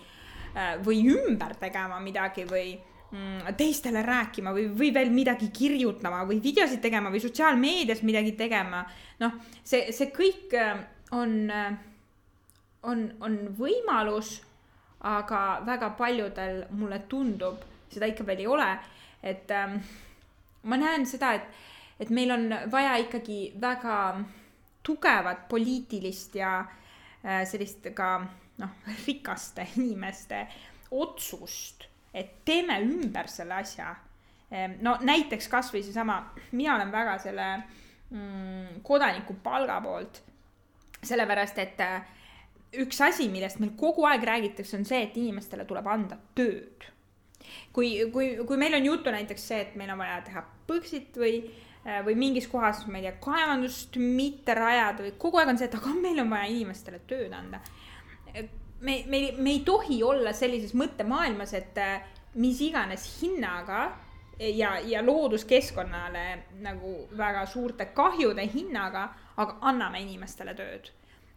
või 0.83 0.99
ümber 1.13 1.55
tegema 1.63 2.01
midagi 2.03 2.43
või 2.49 2.73
teistele 3.57 4.03
rääkima 4.05 4.51
või, 4.53 4.67
või 4.77 4.91
veel 4.93 5.09
midagi 5.13 5.49
kirjutama 5.53 6.21
või 6.29 6.37
videosid 6.43 6.81
tegema 6.81 7.09
või 7.09 7.21
sotsiaalmeedias 7.23 8.03
midagi 8.05 8.35
tegema. 8.37 8.83
noh, 9.19 9.39
see, 9.63 9.91
see 9.95 10.11
kõik 10.13 10.53
äh, 10.53 10.83
on, 11.17 11.49
äh, 11.49 11.73
on, 12.83 13.07
on 13.19 13.39
võimalus, 13.57 14.39
aga 14.99 15.63
väga 15.65 15.89
paljudel 15.97 16.65
mulle 16.69 17.01
tundub, 17.09 17.63
seda 17.89 18.11
ikka 18.11 18.27
veel 18.27 18.43
ei 18.43 18.47
ole, 18.47 18.69
et 19.23 19.51
ähm, 19.51 19.79
ma 20.63 20.77
näen 20.77 21.07
seda, 21.09 21.33
et, 21.33 21.49
et 21.99 22.09
meil 22.13 22.31
on 22.35 22.49
vaja 22.71 22.97
ikkagi 23.01 23.55
väga 23.61 23.95
tugevat 24.83 25.47
poliitilist 25.49 26.35
ja 26.35 26.59
äh, 26.61 27.41
sellist 27.47 27.89
ka 27.95 28.19
noh, 28.59 28.81
rikaste 29.07 29.65
inimeste 29.79 30.45
otsust 30.91 31.88
et 32.13 32.45
teeme 32.45 32.79
ümber 32.81 33.29
selle 33.29 33.59
asja. 33.59 33.93
Ehm, 34.51 34.79
no 34.85 34.95
näiteks 35.05 35.49
kasvõi 35.51 35.83
seesama, 35.85 36.19
mina 36.51 36.75
olen 36.75 36.91
väga 36.91 37.17
selle 37.21 37.49
mm, 38.09 38.81
kodanikupalga 38.83 39.81
poolt. 39.85 40.23
sellepärast, 41.03 41.59
et 41.63 41.79
äh, 41.79 42.01
üks 42.83 42.97
asi, 43.01 43.29
millest 43.31 43.61
meil 43.63 43.71
kogu 43.79 44.03
aeg 44.09 44.23
räägitakse, 44.27 44.75
on 44.77 44.85
see, 44.85 45.05
et 45.05 45.15
inimestele 45.17 45.63
tuleb 45.65 45.87
anda 45.87 46.17
tööd. 46.35 46.89
kui, 47.73 47.95
kui, 48.13 48.35
kui 48.45 48.57
meil 48.57 48.75
on 48.75 48.85
juttu 48.85 49.11
näiteks 49.11 49.47
see, 49.47 49.61
et 49.61 49.75
meil 49.79 49.89
on 49.93 50.01
vaja 50.01 50.19
teha 50.25 50.43
põxit 50.67 51.15
või, 51.17 51.37
äh, 51.85 52.01
või 52.05 52.17
mingis 52.19 52.49
kohas, 52.51 52.83
ma 52.87 52.99
ei 52.99 53.07
tea, 53.07 53.15
kaevandust 53.21 53.95
mitte 54.01 54.53
rajada 54.57 55.05
või 55.05 55.13
kogu 55.17 55.39
aeg 55.39 55.53
on 55.53 55.61
see, 55.61 55.69
et 55.69 55.77
aga 55.77 55.93
meil 55.95 56.19
on 56.25 56.33
vaja 56.33 56.49
inimestele 56.51 56.99
tööd 57.07 57.33
anda 57.33 57.61
me, 58.81 59.03
me, 59.07 59.31
me 59.37 59.51
ei 59.51 59.63
tohi 59.65 60.03
olla 60.03 60.33
sellises 60.33 60.75
mõttemaailmas, 60.77 61.53
et 61.57 61.77
äh, 61.81 62.05
mis 62.39 62.61
iganes 62.61 63.05
hinnaga 63.21 63.89
ja, 64.39 64.77
ja 64.79 65.01
looduskeskkonnale 65.05 66.25
nagu 66.63 66.93
väga 67.17 67.45
suurte 67.49 67.89
kahjude 67.95 68.45
hinnaga, 68.53 69.09
aga 69.39 69.57
anname 69.71 70.03
inimestele 70.05 70.55
tööd. 70.55 70.91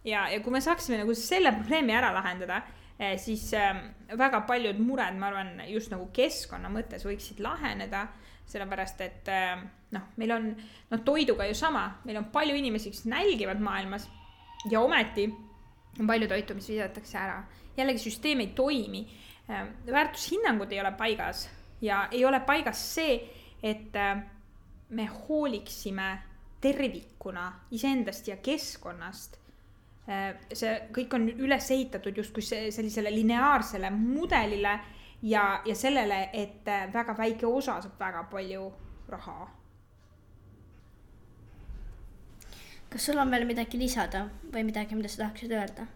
ja, 0.04 0.28
ja 0.28 0.40
kui 0.42 0.52
me 0.52 0.60
saaksime 0.60 1.02
nagu 1.02 1.14
selle 1.14 1.52
probleemi 1.54 1.94
ära 1.94 2.12
lahendada, 2.14 2.62
eh, 2.98 3.18
siis 3.18 3.52
ähm, 3.54 3.84
väga 4.18 4.42
paljud 4.46 4.78
mured, 4.82 5.18
ma 5.18 5.30
arvan, 5.30 5.54
just 5.70 5.90
nagu 5.94 6.08
keskkonna 6.14 6.70
mõttes 6.70 7.06
võiksid 7.06 7.42
laheneda, 7.42 8.08
sellepärast 8.52 9.00
et 9.00 9.28
noh, 9.94 10.08
meil 10.18 10.32
on, 10.34 10.48
noh, 10.90 11.00
toiduga 11.06 11.46
ju 11.48 11.54
sama, 11.56 11.86
meil 12.04 12.18
on 12.20 12.26
palju 12.34 12.56
inimesi, 12.58 12.90
kes 12.92 13.06
nälgivad 13.08 13.62
maailmas 13.62 14.08
ja 14.70 14.82
ometi 14.82 15.28
palju 16.06 16.28
toitu, 16.28 16.54
mis 16.54 16.68
visatakse 16.68 17.18
ära. 17.18 17.42
jällegi 17.76 17.98
süsteem 17.98 18.40
ei 18.40 18.52
toimi. 18.56 19.06
väärtushinnangud 19.86 20.72
ei 20.72 20.80
ole 20.80 20.92
paigas 20.92 21.48
ja 21.80 22.08
ei 22.10 22.24
ole 22.24 22.40
paigas 22.40 22.94
see, 22.94 23.20
et 23.62 23.92
me 24.88 25.06
hooliksime 25.06 26.18
tervikuna 26.60 27.52
iseendast 27.70 28.28
ja 28.28 28.36
keskkonnast. 28.36 29.38
see 30.52 30.72
kõik 30.92 31.14
on 31.14 31.28
üles 31.28 31.70
ehitatud 31.70 32.16
justkui 32.16 32.42
sellisele 32.42 33.10
lineaarsele 33.14 33.90
mudelile 33.90 34.80
ja, 35.22 35.62
ja 35.64 35.74
sellele, 35.74 36.28
et 36.32 36.66
väga 36.92 37.14
väike 37.18 37.46
osa 37.46 37.80
saab 37.82 38.00
väga 38.00 38.24
palju 38.30 38.72
raha. 39.08 39.61
Kas 42.92 43.08
sul 43.08 43.18
on 43.18 43.30
veel 43.32 43.46
midagi 43.48 43.80
lisada 43.80 44.26
või 44.52 44.66
midagi, 44.68 44.96
mida 44.98 45.08
sa 45.08 45.24
tahaksid 45.24 45.52
öelda? 45.56 45.88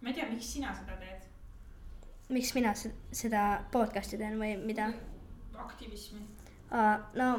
ma 0.00 0.12
ei 0.12 0.14
tea, 0.14 0.28
miks 0.30 0.52
sina 0.54 0.74
seda 0.76 0.96
teed? 1.00 1.26
miks 2.28 2.54
mina 2.54 2.74
seda 2.76 3.44
podcast'i 3.72 4.18
teen 4.20 4.38
või 4.38 4.54
mida? 4.62 4.92
aktivismi. 5.66 6.22
no 7.18 7.30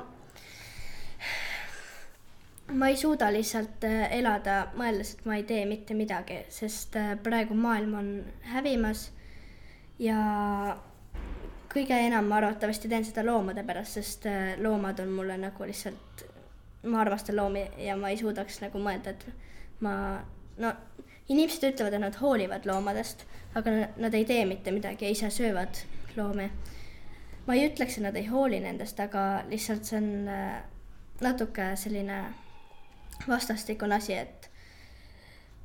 ma 2.73 2.87
ei 2.87 2.97
suuda 2.97 3.29
lihtsalt 3.31 3.83
äh, 3.87 4.11
elada 4.19 4.67
mõeldes, 4.75 5.13
et 5.15 5.25
ma 5.27 5.37
ei 5.39 5.45
tee 5.47 5.63
mitte 5.69 5.95
midagi, 5.95 6.41
sest 6.51 6.97
äh, 6.99 7.13
praegu 7.23 7.55
maailm 7.55 7.95
on 7.95 8.09
hävimas 8.51 9.07
ja 10.03 10.17
kõige 11.71 11.97
enam 12.07 12.27
ma 12.27 12.41
arvatavasti 12.41 12.89
teen 12.91 13.05
seda 13.07 13.23
loomade 13.25 13.63
pärast, 13.67 13.99
sest 13.99 14.27
äh, 14.27 14.55
loomad 14.59 14.99
on 15.03 15.13
mulle 15.15 15.37
nagu 15.39 15.67
lihtsalt, 15.67 16.26
ma 16.87 17.01
armastan 17.01 17.35
loomi 17.35 17.65
ja 17.77 17.95
ma 17.99 18.09
ei 18.09 18.17
suudaks 18.17 18.61
nagu 18.63 18.79
mõelda, 18.81 19.13
et 19.13 19.25
ma, 19.85 19.93
no 20.57 20.73
inimesed 21.29 21.69
ütlevad, 21.73 21.93
et 21.93 22.03
nad 22.03 22.17
hoolivad 22.21 22.65
loomadest, 22.69 23.25
aga 23.55 23.73
nad 23.97 24.15
ei 24.15 24.25
tee 24.25 24.45
mitte 24.49 24.71
midagi 24.71 25.05
ja 25.05 25.11
ise 25.11 25.29
söövad 25.33 25.83
loomi. 26.15 26.49
ma 27.47 27.55
ei 27.55 27.69
ütleks, 27.69 27.97
et 27.97 28.03
nad 28.03 28.15
ei 28.15 28.27
hooli 28.27 28.59
nendest, 28.59 28.99
aga 28.99 29.43
lihtsalt 29.49 29.87
see 29.87 29.99
on 30.01 30.29
natuke 31.21 31.71
selline 31.75 32.17
vastastikune 33.27 33.95
asi, 33.95 34.13
et 34.13 34.49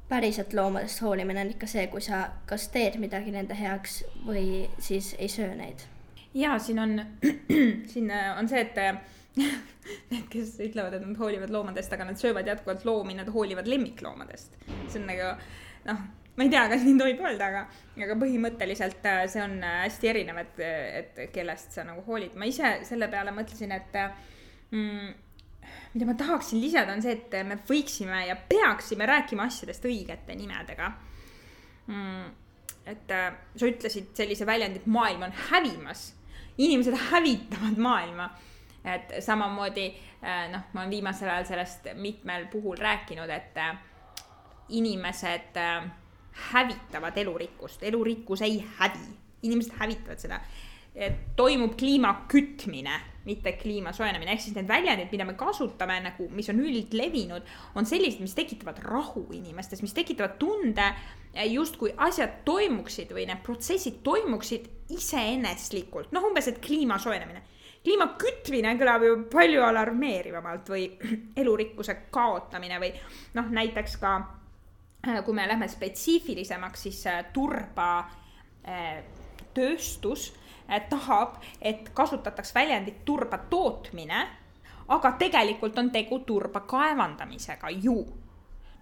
päriselt 0.09 0.53
loomadest 0.53 1.01
hoolimine 1.03 1.41
on 1.41 1.51
ikka 1.51 1.67
see, 1.67 1.87
kui 1.87 2.01
sa 2.05 2.27
kas 2.47 2.69
teed 2.69 2.99
midagi 3.01 3.33
nende 3.33 3.57
heaks 3.57 4.03
või 4.27 4.69
siis 4.79 5.15
ei 5.19 5.29
söö 5.29 5.55
neid. 5.57 5.87
ja 6.35 6.59
siin 6.59 6.79
on, 6.79 7.01
siin 7.93 8.13
on 8.39 8.49
see, 8.49 8.61
et 8.61 8.79
need, 10.13 10.27
kes 10.33 10.57
ütlevad, 10.61 10.97
et 10.99 11.05
nad 11.07 11.19
hoolivad 11.19 11.53
loomadest, 11.53 11.93
aga 11.95 12.09
nad 12.09 12.21
söövad 12.21 12.49
jätkuvalt 12.49 12.85
loomi, 12.89 13.17
nad 13.19 13.31
hoolivad 13.33 13.71
lemmikloomadest. 13.71 14.59
see 14.67 15.01
on 15.01 15.09
nagu 15.09 15.31
noh, 15.89 16.05
ma 16.37 16.47
ei 16.47 16.53
tea, 16.53 16.67
kas 16.73 16.85
nii 16.87 16.99
tohib 17.01 17.25
öelda, 17.25 17.49
aga, 17.49 17.65
aga 18.07 18.17
põhimõtteliselt 18.21 19.09
äh, 19.09 19.25
see 19.33 19.43
on 19.45 19.59
äh, 19.61 19.83
hästi 19.87 20.13
erinev, 20.13 20.41
et, 20.45 20.63
et 20.63 21.21
kellest 21.35 21.77
sa 21.77 21.85
nagu 21.89 22.05
hoolid. 22.07 22.37
ma 22.41 22.49
ise 22.49 22.79
selle 22.89 23.09
peale 23.13 23.35
mõtlesin, 23.37 23.75
et 23.77 23.99
mm, 24.73 25.13
mida 25.95 26.09
ma 26.09 26.17
tahaksin 26.19 26.61
lisada, 26.63 26.95
on 26.95 27.03
see, 27.05 27.17
et 27.19 27.35
me 27.49 27.59
võiksime 27.69 28.27
ja 28.29 28.37
peaksime 28.49 29.09
rääkima 29.09 29.49
asjadest 29.51 29.85
õigete 29.89 30.37
nimedega 30.39 30.89
mm,. 31.87 32.31
et 32.95 33.13
äh, 33.13 33.29
sa 33.57 33.69
ütlesid 33.69 34.15
sellise 34.17 34.49
väljendi, 34.49 34.83
et 34.83 34.89
maailm 34.91 35.29
on 35.29 35.37
hävimas. 35.51 36.13
inimesed 36.59 36.97
hävitavad 37.11 37.79
maailma. 37.81 38.31
Et 38.85 39.15
samamoodi 39.23 39.87
äh, 40.23 40.49
noh, 40.53 40.67
ma 40.73 40.83
olen 40.83 40.91
viimasel 40.91 41.31
ajal 41.31 41.47
sellest 41.53 41.93
mitmel 41.95 42.49
puhul 42.53 42.81
rääkinud, 42.81 43.31
et 43.31 43.57
äh, 43.63 43.77
inimesed 44.75 45.57
äh, 45.61 45.87
hävitavad 46.51 47.17
elurikkust, 47.17 47.83
elurikkus 47.83 48.43
ei 48.43 48.63
hävi, 48.79 49.09
inimesed 49.43 49.79
hävitavad 49.79 50.23
seda. 50.23 50.41
Toimub 51.37 51.73
kliima 51.81 52.11
kütmine, 52.29 52.99
mitte 53.25 53.55
kliima 53.57 53.95
soojenemine, 53.97 54.35
ehk 54.35 54.43
siis 54.45 54.57
need 54.59 54.67
väljendid, 54.69 55.09
mida 55.09 55.25
me 55.25 55.33
kasutame 55.41 55.95
nagu, 56.05 56.27
mis 56.37 56.51
on 56.53 56.61
üldlevinud, 56.61 57.47
on 57.81 57.89
sellised, 57.89 58.21
mis 58.21 58.35
tekitavad 58.37 58.83
rahu 58.85 59.23
inimestes, 59.33 59.81
mis 59.81 59.97
tekitavad 59.97 60.37
tunde, 60.43 60.91
justkui 61.49 61.95
asjad 61.97 62.43
toimuksid 62.45 63.15
või 63.17 63.25
need 63.31 63.41
protsessid 63.47 64.03
toimuksid 64.05 64.69
iseeneslikult, 64.93 66.13
noh, 66.13 66.29
umbes, 66.29 66.51
et 66.53 66.61
kliima 66.61 67.01
soojenemine. 67.01 67.41
Kliima 67.85 68.09
kütmine 68.19 68.75
kõlab 68.81 69.07
ju 69.07 69.17
palju 69.33 69.63
alarmeerivamalt 69.67 70.71
või 70.75 70.87
elurikkuse 71.43 71.97
kaotamine 72.15 72.79
või 72.83 72.93
noh, 73.39 73.51
näiteks 73.51 73.97
ka 74.03 74.13
eh, 75.07 75.23
kui 75.25 75.35
me 75.35 75.49
lähme 75.49 75.69
spetsiifilisemaks, 75.69 76.87
siis 76.89 77.07
eh, 77.11 77.25
turba 77.33 77.93
tööstus 79.53 80.29
tahab, 80.89 81.41
et 81.59 81.89
kasutataks 81.95 82.55
väljendit 82.55 83.01
turba 83.05 83.41
tootmine, 83.51 84.21
aga 84.95 85.11
tegelikult 85.19 85.79
on 85.83 85.91
tegu 85.91 86.21
turba 86.23 86.63
kaevandamisega 86.71 87.73
ju. 87.83 88.05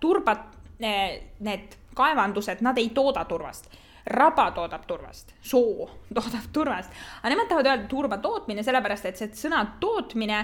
turbad, 0.00 0.44
need 0.78 1.78
kaevandused, 1.96 2.60
nad 2.60 2.78
ei 2.78 2.90
tooda 2.94 3.24
turvast 3.24 3.72
raba 4.06 4.50
toodab 4.56 4.86
turvast, 4.88 5.34
soo 5.42 5.88
toodab 6.16 6.48
turvast, 6.52 6.94
aga 7.20 7.34
nemad 7.34 7.50
tahavad 7.50 7.70
öelda 7.72 7.88
turba 7.90 8.20
tootmine, 8.22 8.64
sellepärast 8.66 9.10
et 9.10 9.20
see 9.20 9.30
sõna 9.44 9.62
tootmine 9.82 10.40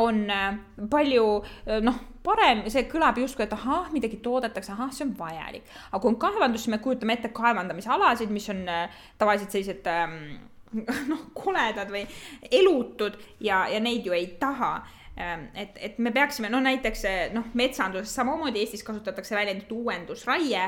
on 0.00 0.24
eh, 0.30 0.48
palju 0.90 1.28
eh, 1.66 1.84
noh, 1.84 2.00
parem, 2.24 2.64
see 2.72 2.86
kõlab 2.88 3.20
justkui, 3.20 3.44
et 3.44 3.52
ahah, 3.52 3.90
midagi 3.92 4.22
toodetakse, 4.24 4.72
ahah, 4.72 4.90
see 4.94 5.04
on 5.04 5.12
vajalik. 5.18 5.68
aga 5.90 6.00
kui 6.00 6.12
on 6.14 6.18
kaevandus, 6.20 6.64
siis 6.64 6.72
me 6.72 6.80
kujutame 6.84 7.18
ette 7.18 7.30
kaevandamisalasid, 7.36 8.32
mis 8.32 8.48
on 8.54 8.64
tavaliselt 9.20 9.52
sellised 9.52 9.88
ähm, 9.92 10.18
noh, 11.12 11.28
koledad 11.36 11.90
või 11.92 12.04
elutud 12.50 13.18
ja, 13.44 13.64
ja 13.70 13.80
neid 13.82 14.06
ju 14.06 14.14
ei 14.16 14.26
taha 14.40 14.72
ähm, 15.18 15.46
et, 15.54 15.76
et 15.76 15.98
me 15.98 16.12
peaksime, 16.14 16.50
no 16.52 16.60
näiteks 16.64 17.04
noh, 17.34 17.52
metsanduses 17.54 18.14
samamoodi 18.14 18.64
Eestis 18.64 18.84
kasutatakse 18.86 19.36
väljendit 19.36 19.72
uuendusraie. 19.72 20.66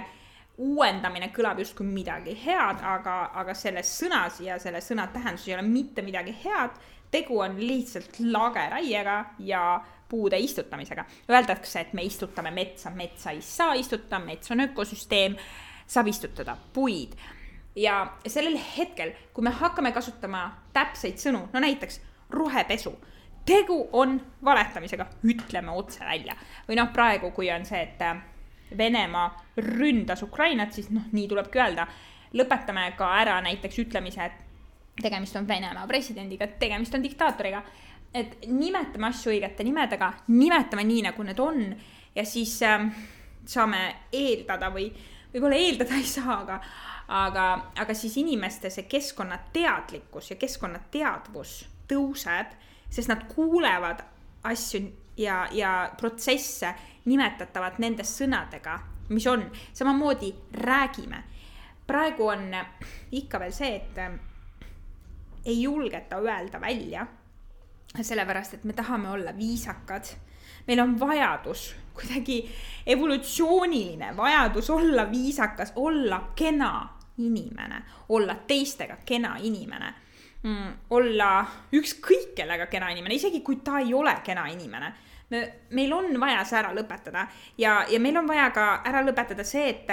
Uuendamine 0.58 1.28
kõlab 1.36 1.60
justkui 1.60 1.86
midagi 1.86 2.36
head, 2.46 2.80
aga, 2.82 3.16
aga 3.34 3.54
selles 3.54 3.90
sõnas 4.00 4.40
ja 4.40 4.58
selle 4.62 4.80
sõna 4.84 5.06
tähendus 5.12 5.46
ei 5.48 5.54
ole 5.54 5.66
mitte 5.66 6.02
midagi 6.02 6.34
head. 6.44 6.76
tegu 7.10 7.38
on 7.38 7.54
lihtsalt 7.60 8.18
lageraiega 8.20 9.24
ja 9.38 9.80
puude 10.08 10.38
istutamisega. 10.38 11.04
Öeldakse, 11.30 11.80
et 11.80 11.92
me 11.92 12.02
istutame 12.02 12.50
metsa, 12.50 12.90
metsa 12.90 13.30
ei 13.30 13.40
saa 13.42 13.74
istutada, 13.74 14.18
mets 14.18 14.50
on 14.50 14.60
ökosüsteem, 14.60 15.36
saab 15.86 16.06
istutada 16.06 16.56
puid 16.72 17.14
ja 17.76 18.06
sellel 18.26 18.58
hetkel, 18.76 19.12
kui 19.32 19.44
me 19.44 19.50
hakkame 19.50 19.92
kasutama 19.92 20.48
täpseid 20.72 21.20
sõnu, 21.20 21.46
no 21.52 21.60
näiteks 21.60 22.00
rohepesu, 22.30 22.94
tegu 23.46 23.82
on 23.92 24.18
valetamisega, 24.44 25.06
ütleme 25.24 25.74
otse 25.76 26.04
välja. 26.04 26.36
või 26.68 26.80
noh, 26.80 26.88
praegu, 26.92 27.30
kui 27.30 27.50
on 27.52 27.64
see, 27.64 27.82
et 27.82 28.02
Venemaa 28.78 29.28
ründas 29.56 30.22
Ukrainat, 30.22 30.72
siis 30.72 30.90
noh, 30.90 31.08
nii 31.12 31.28
tulebki 31.28 31.60
öelda. 31.62 31.86
lõpetame 32.36 32.90
ka 32.98 33.06
ära 33.20 33.40
näiteks 33.40 33.78
ütlemise, 33.78 34.24
et 34.24 35.02
tegemist 35.02 35.36
on 35.36 35.48
Venemaa 35.48 35.86
presidendiga, 35.86 36.46
tegemist 36.46 36.94
on 36.94 37.02
diktaatoriga. 37.02 37.62
et 38.14 38.46
nimetame 38.46 39.06
asju 39.06 39.32
õigete 39.32 39.64
nimedega, 39.64 40.12
nimetame 40.28 40.84
nii, 40.84 41.02
nagu 41.02 41.22
need 41.22 41.40
on 41.40 41.74
ja 42.14 42.24
siis 42.24 42.62
äh, 42.62 42.86
saame 43.44 43.80
eeldada 44.12 44.70
või 44.72 44.88
võib-olla 45.34 45.56
eeldada 45.56 45.94
ei 45.94 46.06
saa, 46.08 46.40
aga 46.40 46.60
aga, 47.08 47.72
aga 47.78 47.94
siis 47.94 48.16
inimeste 48.16 48.70
see 48.70 48.86
keskkonnateadlikkus 48.90 50.30
ja 50.32 50.36
keskkonnateadvus 50.40 51.56
tõuseb, 51.90 52.54
sest 52.90 53.10
nad 53.10 53.26
kuulevad 53.30 54.02
asju 54.46 54.82
ja, 55.16 55.48
ja 55.52 55.90
protsesse 56.00 56.74
nimetatavad 57.04 57.78
nende 57.78 58.04
sõnadega, 58.04 58.78
mis 59.08 59.26
on, 59.26 59.46
samamoodi 59.72 60.34
räägime. 60.52 61.22
praegu 61.86 62.26
on 62.26 62.50
ikka 63.12 63.38
veel 63.38 63.52
see, 63.52 63.76
et 63.76 63.98
äh, 63.98 64.12
ei 65.44 65.62
julgeta 65.62 66.18
öelda 66.18 66.60
välja, 66.60 67.06
sellepärast 68.00 68.54
et 68.54 68.64
me 68.64 68.72
tahame 68.72 69.10
olla 69.10 69.36
viisakad. 69.36 70.04
Meil 70.66 70.80
on 70.80 71.00
vajadus, 71.00 71.76
kuidagi 71.94 72.50
evolutsiooniline 72.86 74.16
vajadus 74.16 74.70
olla 74.70 75.10
viisakas, 75.10 75.72
olla 75.76 76.32
kena 76.34 76.88
inimene, 77.18 77.82
olla 78.08 78.34
teistega 78.34 78.96
kena 79.06 79.36
inimene 79.40 79.94
mm,, 80.46 80.76
olla 80.90 81.30
ükskõik 81.74 82.34
kellega 82.38 82.68
kena 82.70 82.90
inimene, 82.94 83.18
isegi 83.18 83.42
kui 83.46 83.60
ta 83.64 83.80
ei 83.82 83.94
ole 83.94 84.14
kena 84.24 84.46
inimene. 84.52 84.92
me, 85.30 85.42
meil 85.70 85.92
on 85.92 86.20
vaja 86.20 86.44
see 86.46 86.58
ära 86.60 86.70
lõpetada 86.74 87.26
ja, 87.58 87.80
ja 87.90 87.98
meil 88.00 88.16
on 88.16 88.28
vaja 88.28 88.50
ka 88.54 88.68
ära 88.86 89.02
lõpetada 89.02 89.44
see, 89.44 89.68
et 89.72 89.90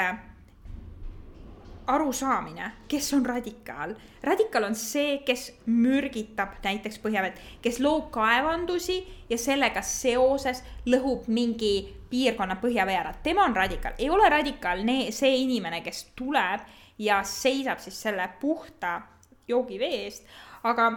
arusaamine, 1.87 2.71
kes 2.87 3.13
on 3.13 3.25
radikaal. 3.25 3.95
radikaal 4.23 4.63
on 4.63 4.75
see, 4.75 5.17
kes 5.25 5.49
mürgitab 5.65 6.55
näiteks 6.63 6.99
põhjavett, 7.03 7.39
kes 7.61 7.79
loob 7.83 8.11
kaevandusi 8.11 9.01
ja 9.29 9.37
sellega 9.37 9.81
seoses 9.81 10.63
lõhub 10.85 11.27
mingi 11.27 11.95
piirkonna 12.09 12.55
põhjavee 12.61 12.97
ära. 12.99 13.13
tema 13.23 13.43
on 13.43 13.55
radikaal, 13.55 13.93
ei 13.97 14.09
ole 14.09 14.29
radikaal 14.29 14.85
see 15.11 15.35
inimene, 15.43 15.81
kes 15.81 16.11
tuleb 16.15 16.61
ja 16.97 17.23
seisab 17.23 17.79
siis 17.79 18.01
selle 18.01 18.29
puhta 18.39 19.01
joogivee 19.47 20.05
eest, 20.05 20.25
aga 20.63 20.89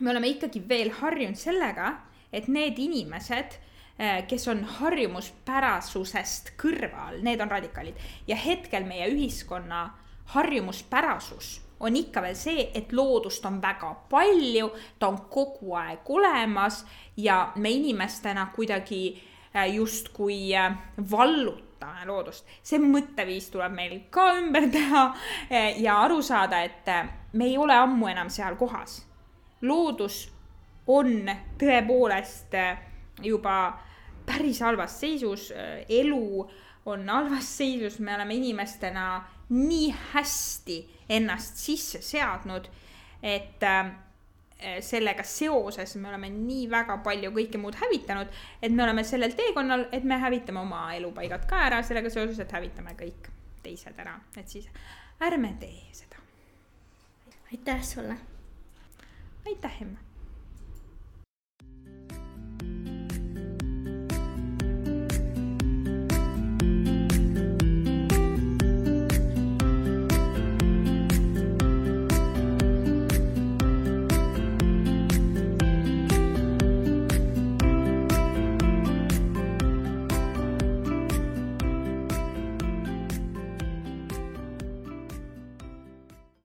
me 0.00 0.10
oleme 0.10 0.28
ikkagi 0.34 0.62
veel 0.68 0.90
harjunud 1.00 1.38
sellega, 1.38 1.94
et 2.32 2.48
need 2.48 2.78
inimesed 2.78 3.58
Äh, 4.00 4.26
kes 4.30 4.44
on 4.46 4.60
harjumuspärasusest 4.62 6.52
kõrval, 6.60 7.16
need 7.26 7.40
on 7.42 7.50
radikaalid. 7.50 7.96
ja 8.26 8.36
hetkel 8.36 8.84
meie 8.86 9.08
ühiskonna 9.10 9.90
harjumuspärasus 10.34 11.60
on 11.80 11.96
ikka 11.96 12.22
veel 12.22 12.36
see, 12.38 12.70
et 12.74 12.92
loodust 12.92 13.44
on 13.46 13.58
väga 13.62 13.90
palju, 14.10 14.70
ta 14.98 15.08
on 15.08 15.18
kogu 15.30 15.74
aeg 15.74 16.06
olemas 16.06 16.84
ja 17.16 17.52
me 17.56 17.70
inimestena 17.70 18.46
kuidagi 18.54 19.18
äh, 19.56 19.66
justkui 19.74 20.54
äh, 20.54 20.78
vallutame 21.10 22.06
loodust. 22.06 22.46
see 22.62 22.78
mõtteviis 22.78 23.50
tuleb 23.50 23.74
meil 23.74 24.00
ka 24.10 24.30
ümber 24.38 24.70
teha 24.70 25.08
ja 25.76 25.98
aru 26.04 26.22
saada, 26.22 26.62
et 26.62 26.86
me 27.32 27.44
ei 27.44 27.58
ole 27.58 27.74
ammu 27.74 28.08
enam 28.08 28.30
seal 28.30 28.56
kohas. 28.56 29.04
loodus 29.62 30.28
on 30.86 31.30
tõepoolest 31.58 32.54
juba 33.22 33.78
päris 34.26 34.60
halvas 34.60 35.00
seisus, 35.00 35.52
elu 35.88 36.50
on 36.86 37.08
halvas 37.08 37.56
seisus, 37.58 37.98
me 37.98 38.14
oleme 38.14 38.34
inimestena 38.34 39.24
nii 39.48 39.94
hästi 40.12 40.78
ennast 41.08 41.56
sisse 41.56 42.00
seadnud, 42.04 42.68
et 43.22 43.62
äh, 43.62 43.90
sellega 44.80 45.22
seoses 45.22 45.96
me 45.96 46.08
oleme 46.08 46.30
nii 46.32 46.68
väga 46.70 46.98
palju 47.04 47.32
kõike 47.34 47.60
muud 47.60 47.78
hävitanud, 47.80 48.30
et 48.62 48.72
me 48.72 48.84
oleme 48.84 49.04
sellel 49.04 49.34
teekonnal, 49.38 49.86
et 49.92 50.04
me 50.04 50.20
hävitame 50.20 50.60
oma 50.60 50.88
elupaigad 50.96 51.46
ka 51.48 51.64
ära, 51.70 51.82
sellega 51.82 52.12
seoses, 52.12 52.40
et 52.42 52.52
hävitame 52.52 52.96
kõik 52.98 53.30
teised 53.62 53.98
ära, 53.98 54.18
et 54.36 54.48
siis 54.48 54.68
ärme 55.24 55.54
tee 55.60 55.88
seda. 55.92 56.17
Aitäh 57.52 57.82
sulle. 57.82 58.16
aitäh, 59.46 59.82
Emma 59.82 60.07